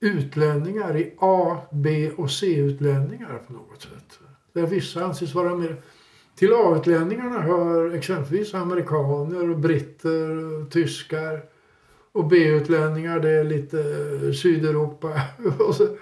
utlänningar 0.00 0.96
i 0.96 1.14
A, 1.18 1.56
B 1.72 2.10
och 2.16 2.30
C-utlänningar 2.30 3.42
på 3.46 3.52
något 3.52 3.82
sätt. 3.82 4.18
Där 4.52 4.66
vissa 4.66 5.04
anses 5.04 5.34
vara 5.34 5.54
mer... 5.54 5.76
Till 6.34 6.52
A-utlänningarna 6.52 7.40
hör 7.40 7.94
exempelvis 7.94 8.54
amerikaner, 8.54 9.54
britter, 9.54 10.70
tyskar. 10.70 11.44
Och 12.12 12.26
B-utlänningar 12.26 13.20
det 13.20 13.30
är 13.30 13.44
lite 13.44 13.82
Sydeuropa. 14.32 15.20
Och, 15.68 15.74
så- 15.74 15.96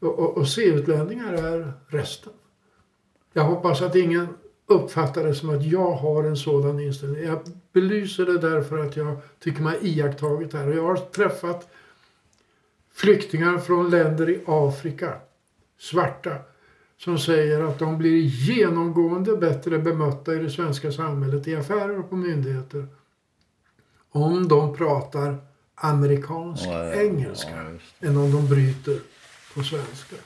och, 0.00 0.36
och, 0.38 0.48
C-utlänningar 0.48 1.32
är 1.32 1.72
resten. 1.88 2.32
Jag 3.32 3.44
hoppas 3.44 3.82
att 3.82 3.96
ingen 3.96 4.26
uppfattar 4.66 5.24
det 5.24 5.34
som 5.34 5.50
att 5.50 5.64
jag 5.66 5.92
har 5.92 6.24
en 6.24 6.36
sådan 6.36 6.80
inställning. 6.80 7.22
Jag 7.22 7.38
belyser 7.72 8.26
det 8.26 8.38
därför 8.38 8.78
att 8.78 8.96
jag 8.96 9.16
tycker 9.38 9.62
mig 9.62 9.78
ha 9.78 9.86
iakttagit 9.86 10.50
det 10.50 10.58
här. 10.58 10.68
Och 10.68 10.74
jag 10.74 10.82
har 10.86 10.96
träffat 10.96 11.68
flyktingar 12.94 13.58
från 13.58 13.90
länder 13.90 14.30
i 14.30 14.40
Afrika, 14.46 15.14
svarta, 15.78 16.36
som 16.98 17.18
säger 17.18 17.60
att 17.60 17.78
de 17.78 17.98
blir 17.98 18.18
genomgående 18.20 19.36
bättre 19.36 19.78
bemötta 19.78 20.34
i 20.34 20.38
det 20.38 20.50
svenska 20.50 20.92
samhället, 20.92 21.48
i 21.48 21.56
affärer 21.56 21.98
och 21.98 22.10
på 22.10 22.16
myndigheter, 22.16 22.86
om 24.10 24.48
de 24.48 24.76
pratar 24.76 25.36
amerikansk 25.74 26.66
Ja, 26.66 26.84
ja, 26.84 26.94
engelska 26.94 27.50
ja, 28.00 28.08
än 28.08 28.16
om 28.16 28.32
de 28.32 28.48
bryter 28.48 28.98
på 29.54 29.62
svenska. 29.62 30.16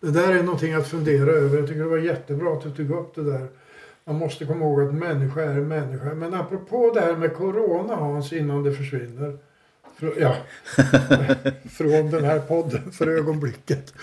Det 0.00 0.10
där 0.10 0.32
är 0.32 0.42
någonting 0.42 0.74
att 0.74 0.88
fundera 0.88 1.30
över. 1.30 1.58
Jag 1.58 1.68
tycker 1.68 1.80
det 1.80 1.88
var 1.88 1.98
jättebra 1.98 2.52
att 2.52 2.62
du 2.62 2.70
tog 2.70 2.90
upp 2.90 3.14
det 3.14 3.22
där. 3.22 3.48
Man 4.04 4.16
måste 4.16 4.44
komma 4.44 4.64
ihåg 4.64 4.82
att 4.82 4.94
människa 4.94 5.42
är 5.42 5.60
människa. 5.60 6.14
Men 6.14 6.34
apropå 6.34 6.90
det 6.94 7.00
här 7.00 7.16
med 7.16 7.36
corona 7.36 7.96
Hans, 7.96 8.32
innan 8.32 8.62
det 8.62 8.72
försvinner. 8.72 9.38
Ja, 10.18 10.36
från 11.70 12.10
den 12.10 12.24
här 12.24 12.38
podden 12.40 12.92
för 12.92 13.06
ögonblicket. 13.06 13.94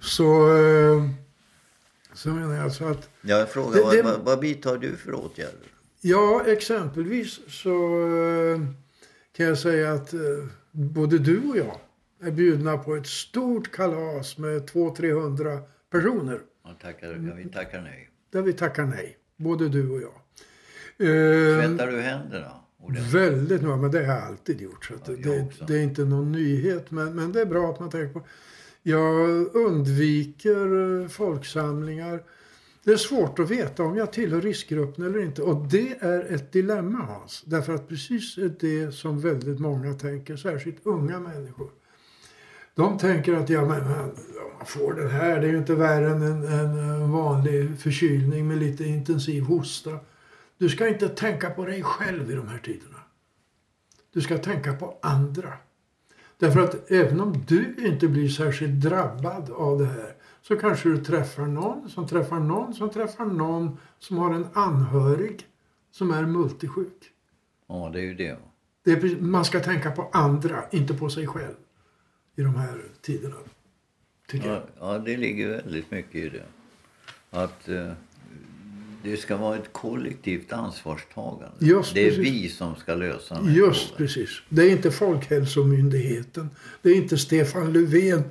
Så, 0.00 0.56
eh, 0.56 1.08
så 2.14 2.28
menar 2.28 2.54
jag 2.54 2.64
alltså 2.64 2.84
att 2.84 3.08
Jag 3.22 3.48
frågar, 3.48 3.76
Det- 3.76 3.82
vad, 3.82 3.92
det- 3.96 4.02
vad, 4.02 4.20
vad 4.20 4.40
vidtar 4.40 4.78
du 4.78 4.96
för 4.96 5.14
åtgärder? 5.14 5.58
Ja, 6.00 6.42
exempelvis 6.46 7.38
så 7.48 7.70
eh, 8.08 8.60
kan 9.36 9.46
jag 9.46 9.58
säga 9.58 9.92
att 9.92 10.14
eh, 10.14 10.20
både 10.70 11.18
du 11.18 11.38
och 11.50 11.56
jag 11.56 11.78
är 12.22 12.30
bjudna 12.30 12.78
på 12.78 12.94
ett 12.94 13.06
stort 13.06 13.72
kalas 13.72 14.38
med 14.38 14.62
200-300 14.70 15.62
personer. 15.90 16.40
Man 16.64 16.74
tackar, 16.82 17.34
vi 17.36 17.44
tackar 17.48 17.80
nej. 17.80 18.10
Där 18.32 18.42
vi 18.42 18.52
tackar 18.52 18.84
nej, 18.84 19.16
både 19.36 19.68
du 19.68 19.90
och 19.90 20.00
jag. 20.02 20.12
Tvättar 20.98 21.86
du 21.92 22.00
händerna? 22.00 22.52
Ordentligt? 22.84 23.14
Väldigt 23.14 23.62
noga, 23.62 23.76
men 23.76 23.90
det 23.90 24.06
har 24.06 24.14
jag 24.14 24.24
alltid 24.24 24.60
gjort. 24.60 24.84
Så 24.84 24.94
Ja, 25.06 25.12
det, 25.16 25.66
det, 25.66 25.78
är 25.78 25.82
inte 25.82 26.04
någon 26.04 26.32
nyhet, 26.32 26.90
men, 26.90 27.14
men 27.14 27.32
det 27.32 27.40
är 27.40 27.46
bra 27.46 27.70
att 27.70 27.80
man 27.80 27.90
tänker 27.90 28.20
på. 28.20 28.26
Jag 28.82 29.28
undviker 29.56 31.00
eh, 31.02 31.08
folksamlingar. 31.08 32.22
Det 32.84 32.92
är 32.92 32.96
svårt 32.96 33.38
att 33.38 33.50
veta 33.50 33.82
om 33.82 33.96
jag 33.96 34.12
tillhör 34.12 34.40
riskgruppen 34.40 35.04
eller 35.04 35.22
inte. 35.22 35.42
Och 35.42 35.68
det 35.68 35.96
är 36.00 36.34
ett 36.34 36.52
dilemma, 36.52 36.98
Hans. 36.98 37.42
Därför 37.46 37.74
att 37.74 37.88
precis 37.88 38.38
det 38.60 38.94
som 38.94 39.20
väldigt 39.20 39.58
många 39.58 39.94
tänker, 39.94 40.36
särskilt 40.36 40.86
unga 40.86 41.20
människor. 41.20 41.70
De 42.74 42.98
tänker 42.98 43.34
att 43.34 43.48
ja, 43.50 43.60
men, 43.60 43.80
om 43.80 43.88
man 44.58 44.66
får 44.66 44.94
den 44.94 45.10
här, 45.10 45.40
det 45.40 45.46
är 45.46 45.50
ju 45.50 45.58
inte 45.58 45.74
värre 45.74 46.10
än 46.10 46.22
en, 46.22 46.44
en 46.44 47.12
vanlig 47.12 47.78
förkylning 47.78 48.48
med 48.48 48.58
lite 48.58 48.84
intensiv 48.84 49.42
hosta. 49.42 49.98
Du 50.64 50.70
ska 50.70 50.88
inte 50.88 51.08
tänka 51.08 51.50
på 51.50 51.64
dig 51.64 51.82
själv 51.82 52.30
i 52.30 52.34
de 52.34 52.48
här 52.48 52.58
tiderna. 52.58 52.98
Du 54.12 54.20
ska 54.20 54.38
tänka 54.38 54.72
på 54.72 54.98
andra. 55.02 55.52
Därför 56.38 56.60
att 56.60 56.90
även 56.90 57.20
om 57.20 57.44
du 57.48 57.74
inte 57.78 58.08
blir 58.08 58.28
särskilt 58.28 58.80
drabbad 58.80 59.50
av 59.50 59.78
det 59.78 59.86
här 59.86 60.14
så 60.42 60.56
kanske 60.56 60.88
du 60.88 61.04
träffar 61.04 61.46
någon 61.46 61.90
som 61.90 62.08
träffar 62.08 62.40
någon 62.40 62.74
som 62.74 62.90
träffar 62.90 63.24
någon 63.24 63.78
som 63.98 64.18
har 64.18 64.34
en 64.34 64.46
anhörig 64.52 65.46
som 65.90 66.10
är 66.10 66.26
multisjuk. 66.26 67.12
Ja, 67.66 67.90
det 67.92 67.98
är 68.00 68.04
ju 68.04 68.14
det. 68.14 68.38
Det 68.84 68.92
är, 68.92 69.20
man 69.20 69.44
ska 69.44 69.60
tänka 69.60 69.90
på 69.90 70.10
andra, 70.12 70.64
inte 70.70 70.94
på 70.94 71.10
sig 71.10 71.26
själv 71.26 71.56
i 72.36 72.42
de 72.42 72.54
här 72.54 72.84
tiderna. 73.00 73.36
Tycker 74.28 74.48
jag. 74.48 74.56
Ja, 74.56 74.92
ja, 74.94 74.98
det 74.98 75.16
ligger 75.16 75.48
väldigt 75.48 75.90
mycket 75.90 76.14
i 76.14 76.28
det. 76.28 76.44
Att 77.30 77.68
eh, 77.68 77.92
det 79.04 79.16
ska 79.16 79.36
vara 79.36 79.56
ett 79.56 79.72
kollektivt 79.72 80.52
ansvarstagande. 80.52 81.54
Just 81.58 81.94
det 81.94 82.00
är 82.00 82.08
precis. 82.08 82.24
vi 82.24 82.48
som 82.48 82.76
ska 82.76 82.94
lösa 82.94 83.34
den 83.34 83.46
här 83.46 83.56
Just 83.56 83.80
frågan. 83.80 83.96
precis. 83.96 84.30
Det 84.48 84.62
är 84.62 84.70
inte 84.70 84.90
Folkhälsomyndigheten. 84.90 86.50
Det 86.82 86.90
är 86.90 86.94
inte 86.94 87.18
Stefan 87.18 87.72
Löfven. 87.72 88.22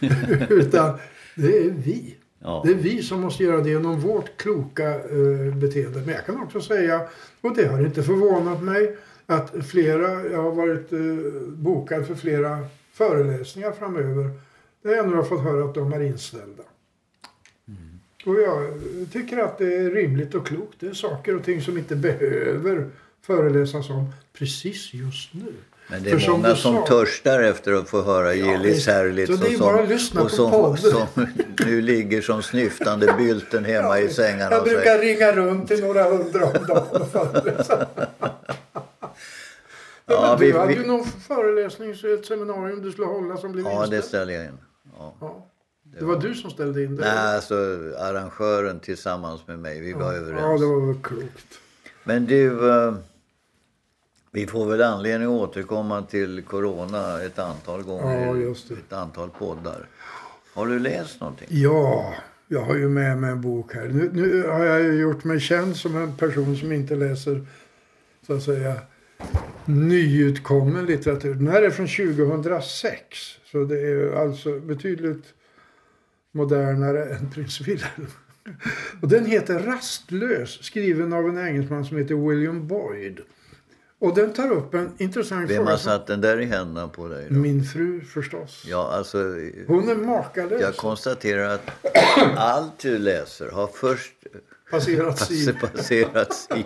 Utan 0.48 0.98
det 1.34 1.58
är 1.58 1.70
vi. 1.70 2.16
Ja. 2.38 2.62
Det 2.66 2.70
är 2.70 2.74
vi 2.74 3.02
som 3.02 3.20
måste 3.20 3.44
göra 3.44 3.60
det 3.60 3.70
genom 3.70 4.00
vårt 4.00 4.36
kloka 4.36 4.94
eh, 4.94 5.54
beteende. 5.54 6.00
Men 6.00 6.14
jag 6.14 6.26
kan 6.26 6.42
också 6.42 6.60
säga, 6.60 7.00
och 7.40 7.56
det 7.56 7.66
har 7.66 7.80
inte 7.86 8.02
förvånat 8.02 8.62
mig, 8.62 8.96
att 9.26 9.66
flera, 9.66 10.24
jag 10.30 10.42
har 10.42 10.52
varit 10.52 10.92
eh, 10.92 11.00
bokad 11.46 12.06
för 12.06 12.14
flera 12.14 12.58
föreläsningar 12.92 13.72
framöver. 13.72 14.30
Där 14.82 14.90
jag 14.90 15.08
nu 15.08 15.16
har 15.16 15.22
fått 15.22 15.42
höra 15.42 15.64
att 15.64 15.74
de 15.74 15.92
är 15.92 16.00
inställda. 16.00 16.62
Och 18.26 18.34
jag 18.40 18.70
tycker 19.12 19.38
att 19.38 19.58
det 19.58 19.74
är 19.76 19.90
rimligt 19.90 20.34
och 20.34 20.46
klokt. 20.46 20.76
Det 20.80 20.86
är 20.86 20.92
saker 20.92 21.36
och 21.36 21.44
ting 21.44 21.62
som 21.62 21.78
inte 21.78 21.96
behöver 21.96 22.90
föreläsas 23.26 23.90
om 23.90 24.12
precis 24.32 24.94
just 24.94 25.34
nu. 25.34 25.52
Men 25.88 26.02
det 26.02 26.10
För 26.10 26.16
är 26.16 26.20
som 26.20 26.32
många 26.32 26.48
du 26.48 26.56
som 26.56 26.74
sa- 26.74 26.86
törstar 26.86 27.42
efter 27.42 27.72
att 27.72 27.88
få 27.88 28.02
höra 28.02 28.34
Ja, 28.34 28.52
Gillis. 28.52 28.86
Herlitz. 28.86 29.32
Så 29.38 29.44
det 29.44 29.50
är 29.50 29.54
och 29.54 29.60
bara 29.60 29.76
som, 29.76 29.84
att 29.84 29.88
lyssna 29.90 30.20
och 30.22 30.28
på 30.30 30.36
som, 30.36 30.50
podden. 30.50 30.76
som 31.14 31.26
nu 31.66 31.80
ligger 31.80 32.20
som 32.22 32.42
snyftande 32.42 33.14
bylten 33.18 33.64
hemma 33.64 34.00
i 34.00 34.08
sängarna. 34.08 34.54
Jag 34.56 34.64
brukar 34.64 34.98
ringa 34.98 35.32
runt 35.32 35.68
till 35.68 35.80
några 35.80 36.04
hundra 36.10 36.44
om 36.44 36.66
dagen 36.66 37.02
och 37.02 37.10
föreläsa. 37.12 37.86
Ja, 40.06 40.26
men 40.30 40.40
vi- 40.40 40.52
du 40.52 40.58
hade 40.58 40.72
vi- 40.74 40.80
ju 40.80 40.86
någon 40.86 41.04
föreläsning, 41.04 41.90
ett 41.90 42.26
seminarium 42.26 42.82
du 42.82 42.92
skulle 42.92 43.06
hålla 43.06 43.36
som 43.36 43.52
blev 43.52 43.64
Ja, 43.64 43.70
det 43.78 43.78
inställt. 43.84 44.04
ställer 44.04 44.32
jag 44.34 44.44
in. 44.44 44.58
Ja. 44.98 45.16
Ja. 45.20 45.49
Det 45.98 46.04
var 46.04 46.20
du 46.20 46.34
som 46.34 46.50
ställde 46.50 46.84
in 46.84 46.96
det? 46.96 47.02
Nej, 47.02 47.34
alltså 47.36 47.54
arrangören 47.98 48.80
tillsammans 48.80 49.46
med 49.46 49.58
mig, 49.58 49.80
vi 49.80 49.92
var 49.92 50.12
överens. 50.12 50.40
Ja, 50.40 50.58
det 50.58 50.66
var 50.66 50.86
väl 50.86 51.02
klokt. 51.02 51.58
Men 52.04 52.26
du, 52.26 52.70
eh, 52.70 52.94
vi 54.32 54.46
får 54.46 54.66
väl 54.66 54.82
anledning 54.82 55.28
att 55.28 55.48
återkomma 55.48 56.02
till 56.02 56.42
corona 56.42 57.22
ett 57.22 57.38
antal 57.38 57.82
gånger. 57.82 58.26
Ja, 58.26 58.36
just 58.36 58.68
det. 58.68 58.74
Ett 58.74 58.92
antal 58.92 59.30
poddar. 59.30 59.86
Har 60.54 60.66
du 60.66 60.78
läst 60.78 61.20
någonting? 61.20 61.46
Ja, 61.50 62.14
jag 62.48 62.60
har 62.60 62.74
ju 62.74 62.88
med 62.88 63.18
mig 63.18 63.30
en 63.30 63.40
bok 63.40 63.74
här. 63.74 63.88
Nu, 63.88 64.10
nu 64.12 64.48
har 64.48 64.64
jag 64.64 64.82
ju 64.82 65.00
gjort 65.00 65.24
mig 65.24 65.40
känd 65.40 65.76
som 65.76 65.96
en 65.96 66.16
person 66.16 66.56
som 66.56 66.72
inte 66.72 66.94
läser, 66.94 67.46
så 68.26 68.32
att 68.32 68.42
säga, 68.42 68.74
nyutkommen 69.64 70.86
litteratur. 70.86 71.34
Den 71.34 71.48
här 71.48 71.62
är 71.62 71.70
från 71.70 71.86
2006. 71.86 72.96
Så 73.52 73.64
det 73.64 73.80
är 73.80 74.22
alltså 74.22 74.60
betydligt 74.60 75.24
modernare 76.32 77.04
än 77.04 77.30
Prins 77.30 77.60
Wilhelm. 77.60 78.06
Och 79.02 79.08
den 79.08 79.26
heter 79.26 79.58
Rastlös, 79.58 80.50
skriven 80.64 81.12
av 81.12 81.28
en 81.28 81.38
engelsman 81.46 81.84
som 81.84 81.96
heter 81.96 82.14
William 82.28 82.66
Boyd. 82.68 83.20
Och 83.98 84.14
den 84.14 84.32
tar 84.32 84.50
upp 84.52 84.74
en 84.74 84.92
intressant 84.98 85.50
Vem 85.50 85.56
fråga. 85.56 85.70
har 85.70 85.76
som- 85.76 85.90
satt 85.92 86.06
den 86.06 86.20
där 86.20 86.40
i 86.40 86.44
händerna 86.44 86.88
på 86.88 87.08
dig? 87.08 87.26
Då? 87.30 87.34
Min 87.36 87.64
fru 87.64 88.00
förstås. 88.00 88.64
Ja, 88.66 88.92
alltså, 88.92 89.18
Hon 89.66 89.88
är 89.88 89.94
makalös. 89.94 90.60
jag 90.60 90.76
konstaterar 90.76 91.48
att 91.54 91.70
allt 92.36 92.78
du 92.78 92.98
läser 92.98 93.50
har 93.50 93.66
först 93.66 94.12
Passerat 94.70 95.18
sid. 95.18 95.60
passerats 95.60 96.48
i... 96.56 96.64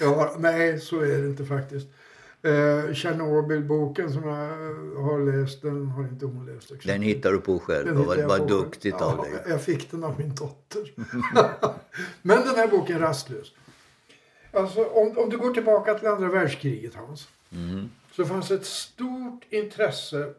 Ja, 0.00 0.36
nej, 0.38 0.80
så 0.80 1.00
är 1.00 1.18
det 1.22 1.28
inte 1.28 1.44
faktiskt. 1.44 1.86
Eh, 2.44 2.94
Tjernobylboken 2.94 4.12
som 4.12 4.28
jag 4.28 5.02
har 5.02 5.32
läst, 5.32 5.62
den 5.62 5.86
har 5.86 6.02
inte 6.02 6.26
hon 6.26 6.46
läst. 6.46 6.56
exempelvis. 6.56 6.86
Den 6.86 7.02
hittar 7.02 7.32
du 7.32 7.40
på 7.40 7.58
själv. 7.58 7.86
Den 7.86 8.28
var, 8.28 8.48
duktigt 8.48 8.96
ja, 9.00 9.04
av 9.04 9.24
dig. 9.24 9.32
Jag 9.48 9.62
fick 9.62 9.90
den 9.90 10.04
av 10.04 10.18
min 10.18 10.34
dotter. 10.34 10.92
Men 12.22 12.40
den 12.40 12.54
här 12.56 12.68
boken 12.68 12.98
Rastlös. 12.98 13.52
Alltså, 14.52 14.84
om, 14.84 15.18
om 15.18 15.30
du 15.30 15.38
går 15.38 15.54
tillbaka 15.54 15.94
till 15.94 16.08
andra 16.08 16.28
världskriget, 16.28 16.94
Hans. 16.94 17.28
Mm. 17.52 17.90
Så 18.12 18.24
fanns 18.24 18.50
ett 18.50 18.66
stort 18.66 19.44
intresse 19.50 20.34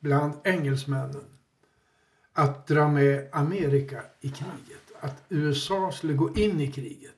bland 0.00 0.32
engelsmännen 0.44 1.24
att 2.32 2.66
dra 2.66 2.88
med 2.88 3.28
Amerika 3.32 4.02
i 4.20 4.28
kriget. 4.28 4.92
Att 5.00 5.22
USA 5.28 5.92
skulle 5.92 6.12
gå 6.12 6.34
in 6.34 6.60
i 6.60 6.72
kriget. 6.72 7.15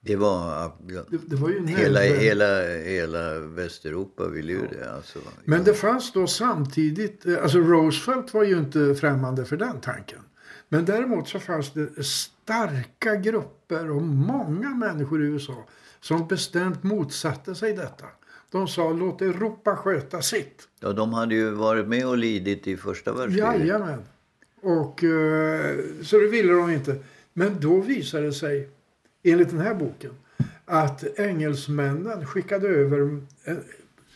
Det 0.00 0.16
var... 0.16 0.72
ja, 0.88 1.04
Det, 1.10 1.18
det 1.26 1.36
var 1.36 1.48
ju 1.48 1.66
Hela, 1.66 2.00
hela, 2.00 2.62
hela 2.78 3.38
Västeuropa 3.40 4.28
ville 4.28 4.52
ju 4.52 4.66
det. 4.66 4.94
Alltså. 4.94 5.18
Men 5.44 5.64
det 5.64 5.74
fanns 5.74 6.12
då 6.12 6.26
samtidigt, 6.26 7.26
eh, 7.26 7.42
alltså 7.42 7.58
Roosevelt 7.58 8.34
var 8.34 8.44
ju 8.44 8.58
inte 8.58 8.94
främmande 8.94 9.44
för 9.44 9.56
den 9.56 9.80
tanken. 9.80 10.18
Men 10.68 10.84
däremot 10.84 11.28
så 11.28 11.38
fanns 11.38 11.72
det 11.72 12.04
starka 12.04 13.16
grupper 13.16 13.90
och 13.90 14.02
många 14.02 14.68
människor 14.68 15.22
i 15.22 15.26
USA 15.26 15.66
som 16.00 16.28
bestämt 16.28 16.82
motsatte 16.82 17.54
sig 17.54 17.72
detta. 17.72 18.06
De 18.50 18.68
sa 18.68 18.90
låt 18.92 19.22
Europa 19.22 19.76
sköta 19.76 20.22
sitt. 20.22 20.68
Ja, 20.80 20.92
de 20.92 21.12
hade 21.12 21.34
ju 21.34 21.50
varit 21.50 21.88
med 21.88 22.06
och 22.06 22.18
lidit 22.18 22.66
i 22.66 22.76
första 22.76 23.12
världskriget. 23.12 23.58
Jajamän. 23.58 24.02
Och, 24.62 25.04
eh, 25.04 25.76
så 26.02 26.18
det 26.18 26.28
ville 26.28 26.52
de 26.52 26.70
inte. 26.70 26.96
Men 27.32 27.60
då 27.60 27.80
visade 27.80 28.26
det 28.26 28.32
sig, 28.32 28.68
enligt 29.22 29.50
den 29.50 29.60
här 29.60 29.74
boken, 29.74 30.10
att 30.64 31.18
engelsmännen 31.18 32.26
skickade 32.26 32.68
över 32.68 33.20
eh, 33.44 33.56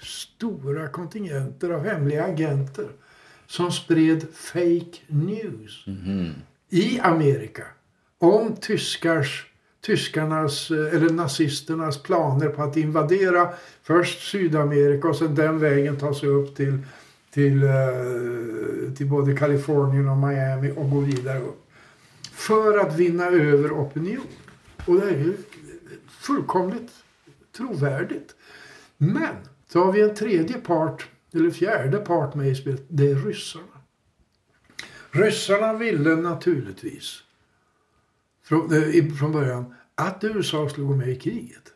stora 0.03 0.88
kontingenter 0.88 1.71
av 1.71 1.85
hemliga 1.85 2.25
agenter 2.25 2.88
som 3.47 3.73
spred 3.73 4.27
fake 4.33 4.99
news 5.07 5.87
i 6.71 7.01
Amerika 7.01 7.64
om 8.19 8.57
tyskars, 8.57 9.47
tyskarnas 9.81 10.71
eh, 10.71 10.95
eller 10.95 11.11
nazisternas 11.11 12.03
planer 12.03 12.49
på 12.49 12.62
att 12.62 12.77
invadera 12.77 13.49
först 13.83 14.31
Sydamerika 14.31 15.09
och 15.09 15.17
sen 15.17 15.35
den 15.35 15.59
vägen 15.59 15.97
ta 15.97 16.14
sig 16.14 16.29
upp 16.29 16.57
till, 16.57 16.79
till, 17.31 17.62
eh, 17.62 18.93
till 18.97 19.07
både 19.07 19.37
Kalifornien 19.37 20.09
och 20.09 20.17
Miami 20.17 20.73
och 20.77 20.90
gå 20.90 21.01
vidare 21.01 21.40
upp. 21.40 21.61
För 22.33 22.79
att 22.79 22.97
vinna 22.97 23.27
över 23.27 23.71
opinion. 23.71 24.27
Och 24.87 25.01
det 25.01 25.11
är 25.11 25.18
ju 25.18 25.37
fullkomligt 26.09 26.92
trovärdigt. 27.57 28.35
Men 28.97 29.37
så 29.68 29.85
har 29.85 29.92
vi 29.92 30.03
en 30.03 30.14
tredje 30.14 30.61
part, 30.61 31.09
eller 31.33 31.51
fjärde 31.51 31.99
part 31.99 32.35
med 32.35 32.49
i 32.49 32.55
spelet. 32.55 32.85
Det 32.88 33.11
är 33.11 33.14
ryssarna. 33.14 33.64
Ryssarna 35.11 35.73
ville 35.73 36.16
naturligtvis 36.16 37.23
från, 38.44 38.73
eh, 38.73 39.31
början 39.33 39.75
att 39.94 40.25
USA 40.25 40.68
skulle 40.68 40.87
gå 40.87 40.97
med 40.97 41.09
i 41.09 41.16
kriget. 41.16 41.73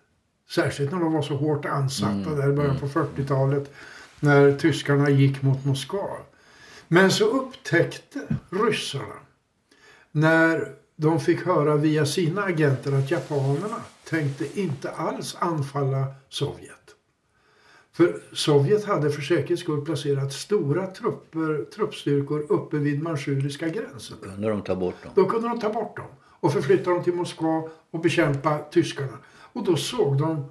Särskilt 0.49 0.93
när 0.93 1.01
de 1.01 1.13
var 1.13 1.23
så 1.23 1.37
hårt 1.37 1.65
ansatta 1.65 2.35
där 2.35 2.51
i 2.51 2.53
början 2.53 2.79
på 2.79 2.89
40-talet 2.89 3.73
när 4.21 4.57
tyskarna 4.57 5.11
gick 5.11 5.43
mot 5.43 5.65
Moskva. 5.65 6.17
Men 6.89 7.11
så 7.11 7.25
upptäckte 7.25 8.21
ryssarna 8.51 9.15
när 10.13 10.75
de 11.01 11.21
fick 11.21 11.47
höra 11.47 11.77
via 11.77 12.07
sina 12.07 12.43
agenter 12.43 12.93
att 12.93 13.11
japanerna 13.11 13.81
tänkte 14.05 14.61
inte 14.61 14.91
alls 14.91 15.37
anfalla 15.41 16.07
Sovjet. 16.29 16.75
För 17.93 18.21
Sovjet 18.33 18.85
hade 18.85 19.11
för 19.11 19.23
säkerhets 19.23 19.63
skull 19.63 19.85
placerat 19.85 20.33
stora 20.33 20.87
trupper, 20.87 21.65
truppstyrkor 21.75 22.47
uppe 22.49 22.77
vid 22.77 23.03
manchuriska 23.03 23.69
gränsen. 23.69 24.17
Kunde 24.23 24.49
de 24.49 24.63
ta 24.63 24.77
bort 24.77 25.03
dem? 25.03 25.13
Då 25.15 25.25
kunde 25.25 25.49
de 25.49 25.61
ta 25.61 25.73
bort 25.73 25.97
dem 25.97 26.07
och 26.41 26.53
förflytta 26.53 26.91
dem 26.91 27.05
till 27.05 27.15
Moskva 27.15 27.69
och 27.91 28.01
bekämpa 28.01 28.59
tyskarna. 28.59 29.19
Och 29.53 29.65
då 29.65 29.77
såg 29.77 30.19
de 30.19 30.45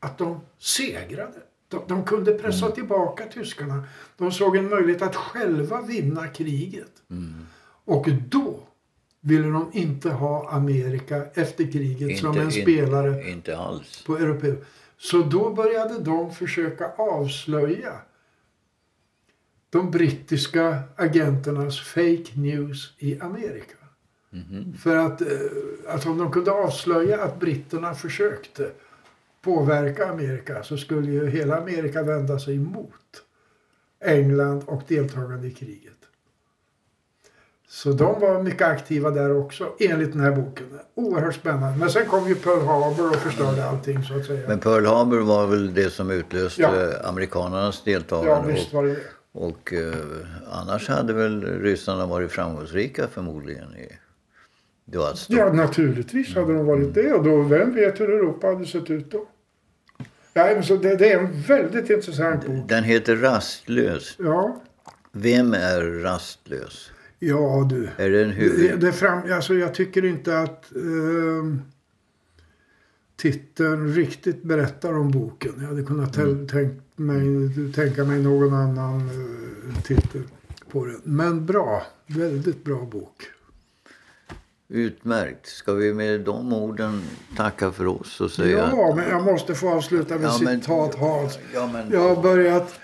att 0.00 0.18
de 0.18 0.40
segrade. 0.58 1.42
De, 1.68 1.82
de 1.88 2.04
kunde 2.04 2.32
pressa 2.32 2.70
tillbaka 2.70 3.24
tyskarna. 3.24 3.84
De 4.16 4.32
såg 4.32 4.56
en 4.56 4.68
möjlighet 4.68 5.02
att 5.02 5.16
själva 5.16 5.80
vinna 5.80 6.28
kriget. 6.28 6.92
Och 7.84 8.08
då 8.28 8.41
ville 9.24 9.48
de 9.48 9.70
inte 9.72 10.10
ha 10.10 10.50
Amerika 10.50 11.24
efter 11.34 11.72
kriget 11.72 12.18
som 12.18 12.38
en 12.38 12.44
in- 12.44 12.50
spelare 12.62 13.30
Inte 13.30 13.56
alls. 13.58 14.04
på 14.06 14.16
europé. 14.18 14.54
Så 14.98 15.18
då 15.22 15.50
började 15.54 15.98
de 15.98 16.34
försöka 16.34 16.86
avslöja 16.96 17.92
de 19.70 19.90
brittiska 19.90 20.82
agenternas 20.96 21.80
fake 21.80 22.30
news 22.34 22.94
i 22.98 23.20
Amerika. 23.20 23.76
För 24.82 24.96
att, 24.96 25.20
eh, 25.20 25.28
att 25.86 26.06
om 26.06 26.18
de 26.18 26.32
kunde 26.32 26.50
avslöja 26.52 27.22
att 27.24 27.40
britterna 27.40 27.94
försökte 27.94 28.70
påverka 29.42 30.06
Amerika 30.10 30.62
så 30.62 30.76
skulle 30.76 31.10
ju 31.12 31.26
hela 31.30 31.56
Amerika 31.60 32.02
vända 32.02 32.38
sig 32.38 32.58
mot 32.58 33.22
England 34.04 34.62
och 34.66 34.82
deltagande 34.88 35.46
i 35.46 35.50
kriget. 35.50 35.92
Så 37.74 37.92
de 37.92 38.20
var 38.20 38.42
mycket 38.42 38.62
aktiva 38.68 39.10
där 39.10 39.36
också 39.36 39.72
enligt 39.80 40.12
den 40.12 40.20
här 40.20 40.30
boken. 40.32 40.66
Oerhört 40.94 41.34
spännande. 41.34 41.78
Men 41.78 41.90
sen 41.90 42.06
kom 42.06 42.28
ju 42.28 42.34
Pearl 42.34 42.60
Harbor 42.66 43.08
och 43.10 43.16
förstörde 43.16 43.64
allting 43.64 44.02
så 44.04 44.16
att 44.16 44.24
säga. 44.26 44.48
Men 44.48 44.58
Pearl 44.58 44.86
Harbor 44.86 45.20
var 45.20 45.46
väl 45.46 45.74
det 45.74 45.90
som 45.90 46.10
utlöste 46.10 46.62
Ja. 46.62 47.08
amerikanernas 47.08 47.82
ja 47.84 47.92
deltagande. 47.92 48.52
visst 48.52 48.72
var 48.72 48.82
det 48.84 48.90
det. 48.90 49.00
och 49.32 49.48
och 49.48 49.72
eh, 49.72 49.94
annars 50.50 50.88
hade 50.88 51.12
väl 51.12 51.44
ryssarna 51.62 52.06
varit 52.06 52.32
framgångsrika 52.32 53.06
förmodligen. 53.08 53.76
I, 53.76 53.88
stort, 55.14 55.36
Ja, 55.38 55.52
naturligtvis 55.52 56.34
hade 56.34 56.54
de 56.54 56.66
varit 56.66 56.94
det. 56.94 57.12
Och 57.12 57.24
då, 57.24 57.42
vem 57.42 57.74
vet 57.74 58.00
hur 58.00 58.10
Europa 58.10 58.46
hade 58.46 58.66
sett 58.66 58.90
ut 58.90 59.10
då? 59.10 59.26
Ja, 60.32 60.44
men 60.44 60.62
så 60.62 60.76
det, 60.76 60.96
det 60.96 61.12
är 61.12 61.18
en 61.18 61.42
väldigt 61.42 61.90
intressant 61.90 62.46
bok. 62.46 62.68
Den 62.68 62.84
heter 62.84 63.16
Rastlös. 63.16 64.16
Ja, 64.18 64.62
Vem 65.12 65.54
är 65.54 65.80
rastlös? 66.02 66.90
Ja 67.28 67.66
du. 67.70 67.88
Är 67.96 68.10
det 68.10 68.22
en 68.22 68.28
Det, 68.28 68.34
huvud... 68.34 68.80
det 68.80 68.92
fram, 68.92 69.32
alltså 69.32 69.54
jag 69.54 69.74
tycker 69.74 70.04
inte 70.04 70.38
att 70.38 70.72
ehm, 70.76 71.62
titeln 73.16 73.94
riktigt 73.94 74.42
berättar 74.42 74.92
om 74.98 75.10
boken. 75.10 75.52
Jag 75.60 75.66
hade 75.66 75.82
kunnat 75.82 76.16
tä- 76.16 76.48
tänkt 76.48 76.98
mig, 76.98 77.26
tänka 77.74 78.04
mig 78.04 78.22
någon 78.22 78.54
annan 78.54 78.96
eh, 79.00 79.82
titel 79.82 80.22
på 80.70 80.84
den. 80.84 81.00
Men 81.04 81.46
bra. 81.46 81.82
Väldigt 82.06 82.64
bra 82.64 82.84
bok. 82.92 83.22
Utmärkt. 84.68 85.46
Ska 85.46 85.72
vi 85.72 85.94
med 85.94 86.20
de 86.20 86.52
orden 86.52 87.02
tacka 87.36 87.72
för 87.72 87.86
oss 87.86 88.20
och 88.20 88.30
säga... 88.30 88.58
Ja, 88.72 88.94
men 88.96 89.08
jag 89.08 89.24
måste 89.24 89.54
få 89.54 89.68
avsluta 89.70 90.14
med 90.14 90.24
Ja, 90.24 90.38
men- 90.42 90.60
citat 90.60 90.94
Hans. 90.94 91.38
Ja, 91.54 91.70
men... 91.72 91.90
Jag 91.90 92.14
har 92.14 92.22
börjat 92.22 92.78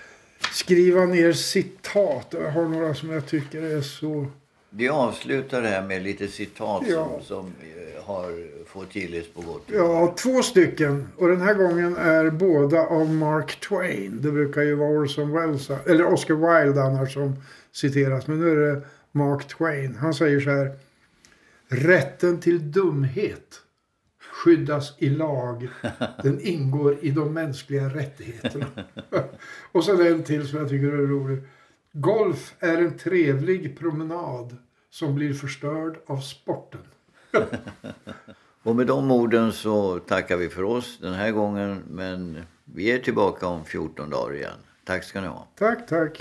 skriva 0.53 1.05
ner 1.05 1.33
citat. 1.33 2.27
Jag 2.29 2.51
har 2.51 2.65
några 2.65 2.93
som 2.95 3.09
jag 3.09 3.25
tycker 3.25 3.61
är 3.61 3.81
så... 3.81 4.27
Vi 4.69 4.89
avslutar 4.89 5.61
det 5.61 5.67
här 5.67 5.81
med 5.87 6.01
lite 6.03 6.27
citat 6.27 6.83
Ja. 6.87 7.09
som, 7.23 7.23
som 7.25 7.45
eh, 7.45 8.03
har 8.03 8.47
fått 8.65 8.95
gillis 8.95 9.25
på 9.33 9.41
gott. 9.41 9.63
Ja, 9.73 10.15
två 10.17 10.41
stycken. 10.43 11.07
Och 11.17 11.27
den 11.27 11.41
här 11.41 11.53
gången 11.53 11.95
är 11.97 12.29
båda 12.29 12.79
av 12.79 13.09
Mark 13.09 13.59
Twain. 13.59 14.21
Det 14.21 14.31
brukar 14.31 14.61
ju 14.61 14.75
vara 14.75 14.89
Orson 14.89 15.31
Welles, 15.31 15.69
eller 15.69 16.05
Oscar 16.13 16.35
Wilde 16.63 16.81
annars 16.83 17.13
som 17.13 17.35
citeras. 17.71 18.27
Men 18.27 18.39
nu 18.39 18.51
är 18.51 18.55
det 18.75 18.81
Mark 19.11 19.47
Twain. 19.47 19.95
Han 19.95 20.13
säger 20.13 20.39
så 20.39 20.49
här. 20.49 20.71
Rätten 21.71 22.39
till 22.39 22.71
dumhet 22.71 23.61
skyddas 24.39 24.93
i 24.97 25.09
lag. 25.09 25.69
Den 26.23 26.41
ingår 26.41 26.97
i 27.01 27.11
de 27.11 27.33
mänskliga 27.33 27.89
rättigheterna. 27.89 28.65
Och 29.71 29.83
så 29.83 30.01
en 30.01 30.23
till 30.23 30.47
som 30.47 30.59
jag 30.59 30.69
tycker 30.69 30.87
är 30.87 31.07
rolig. 31.07 31.43
Golf 31.91 32.55
är 32.59 32.77
en 32.77 32.97
trevlig 32.97 33.79
promenad 33.79 34.57
som 34.89 35.15
blir 35.15 35.33
förstörd 35.33 35.97
av 36.05 36.17
sporten. 36.17 36.81
Och 38.63 38.75
med 38.75 38.87
de 38.87 39.11
orden 39.11 39.51
så 39.51 39.99
tackar 39.99 40.37
vi 40.37 40.49
för 40.49 40.63
oss 40.63 40.99
den 41.01 41.13
här 41.13 41.31
gången. 41.31 41.83
Men 41.89 42.37
vi 42.65 42.91
är 42.91 42.99
tillbaka 42.99 43.47
om 43.47 43.65
14 43.65 44.09
dagar 44.09 44.35
igen. 44.35 44.59
Tack 44.83 45.03
ska 45.03 45.21
ni 45.21 45.27
ha. 45.27 45.47
Tack, 45.55 45.87
tack. 45.87 46.19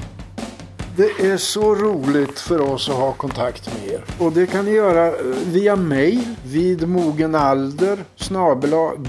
Det 0.99 1.27
är 1.27 1.37
så 1.37 1.75
roligt 1.75 2.41
för 2.41 2.61
oss 2.61 2.89
att 2.89 2.95
ha 2.95 3.13
kontakt 3.13 3.71
med 3.75 3.93
er. 3.93 4.05
Och 4.19 4.33
det 4.33 4.47
kan 4.47 4.65
ni 4.65 4.71
göra 4.71 5.07
eh, 5.07 5.15
via 5.47 5.77
mail 5.77 6.25
vid 6.45 6.89
mogenalder 6.89 7.99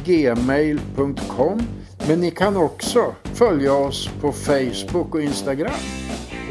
gmail.com. 0.06 1.62
Men 2.08 2.22
ni 2.22 2.32
kan 2.32 2.58
också 2.58 3.16
följa 3.34 3.74
oss 3.74 4.10
på 4.22 4.32
Facebook 4.32 5.16
och 5.16 5.22
Instagram. 5.22 5.72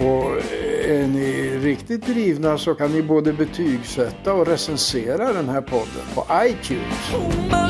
Och 0.00 0.36
eh, 0.36 1.02
är 1.02 1.06
ni 1.06 1.58
riktigt 1.62 2.06
drivna 2.06 2.58
så 2.58 2.74
kan 2.74 2.92
ni 2.92 3.02
både 3.02 3.32
betygsätta 3.32 4.32
och 4.32 4.46
recensera 4.46 5.32
den 5.32 5.48
här 5.48 5.60
podden 5.60 6.04
på 6.14 6.26
iTunes. 6.44 7.67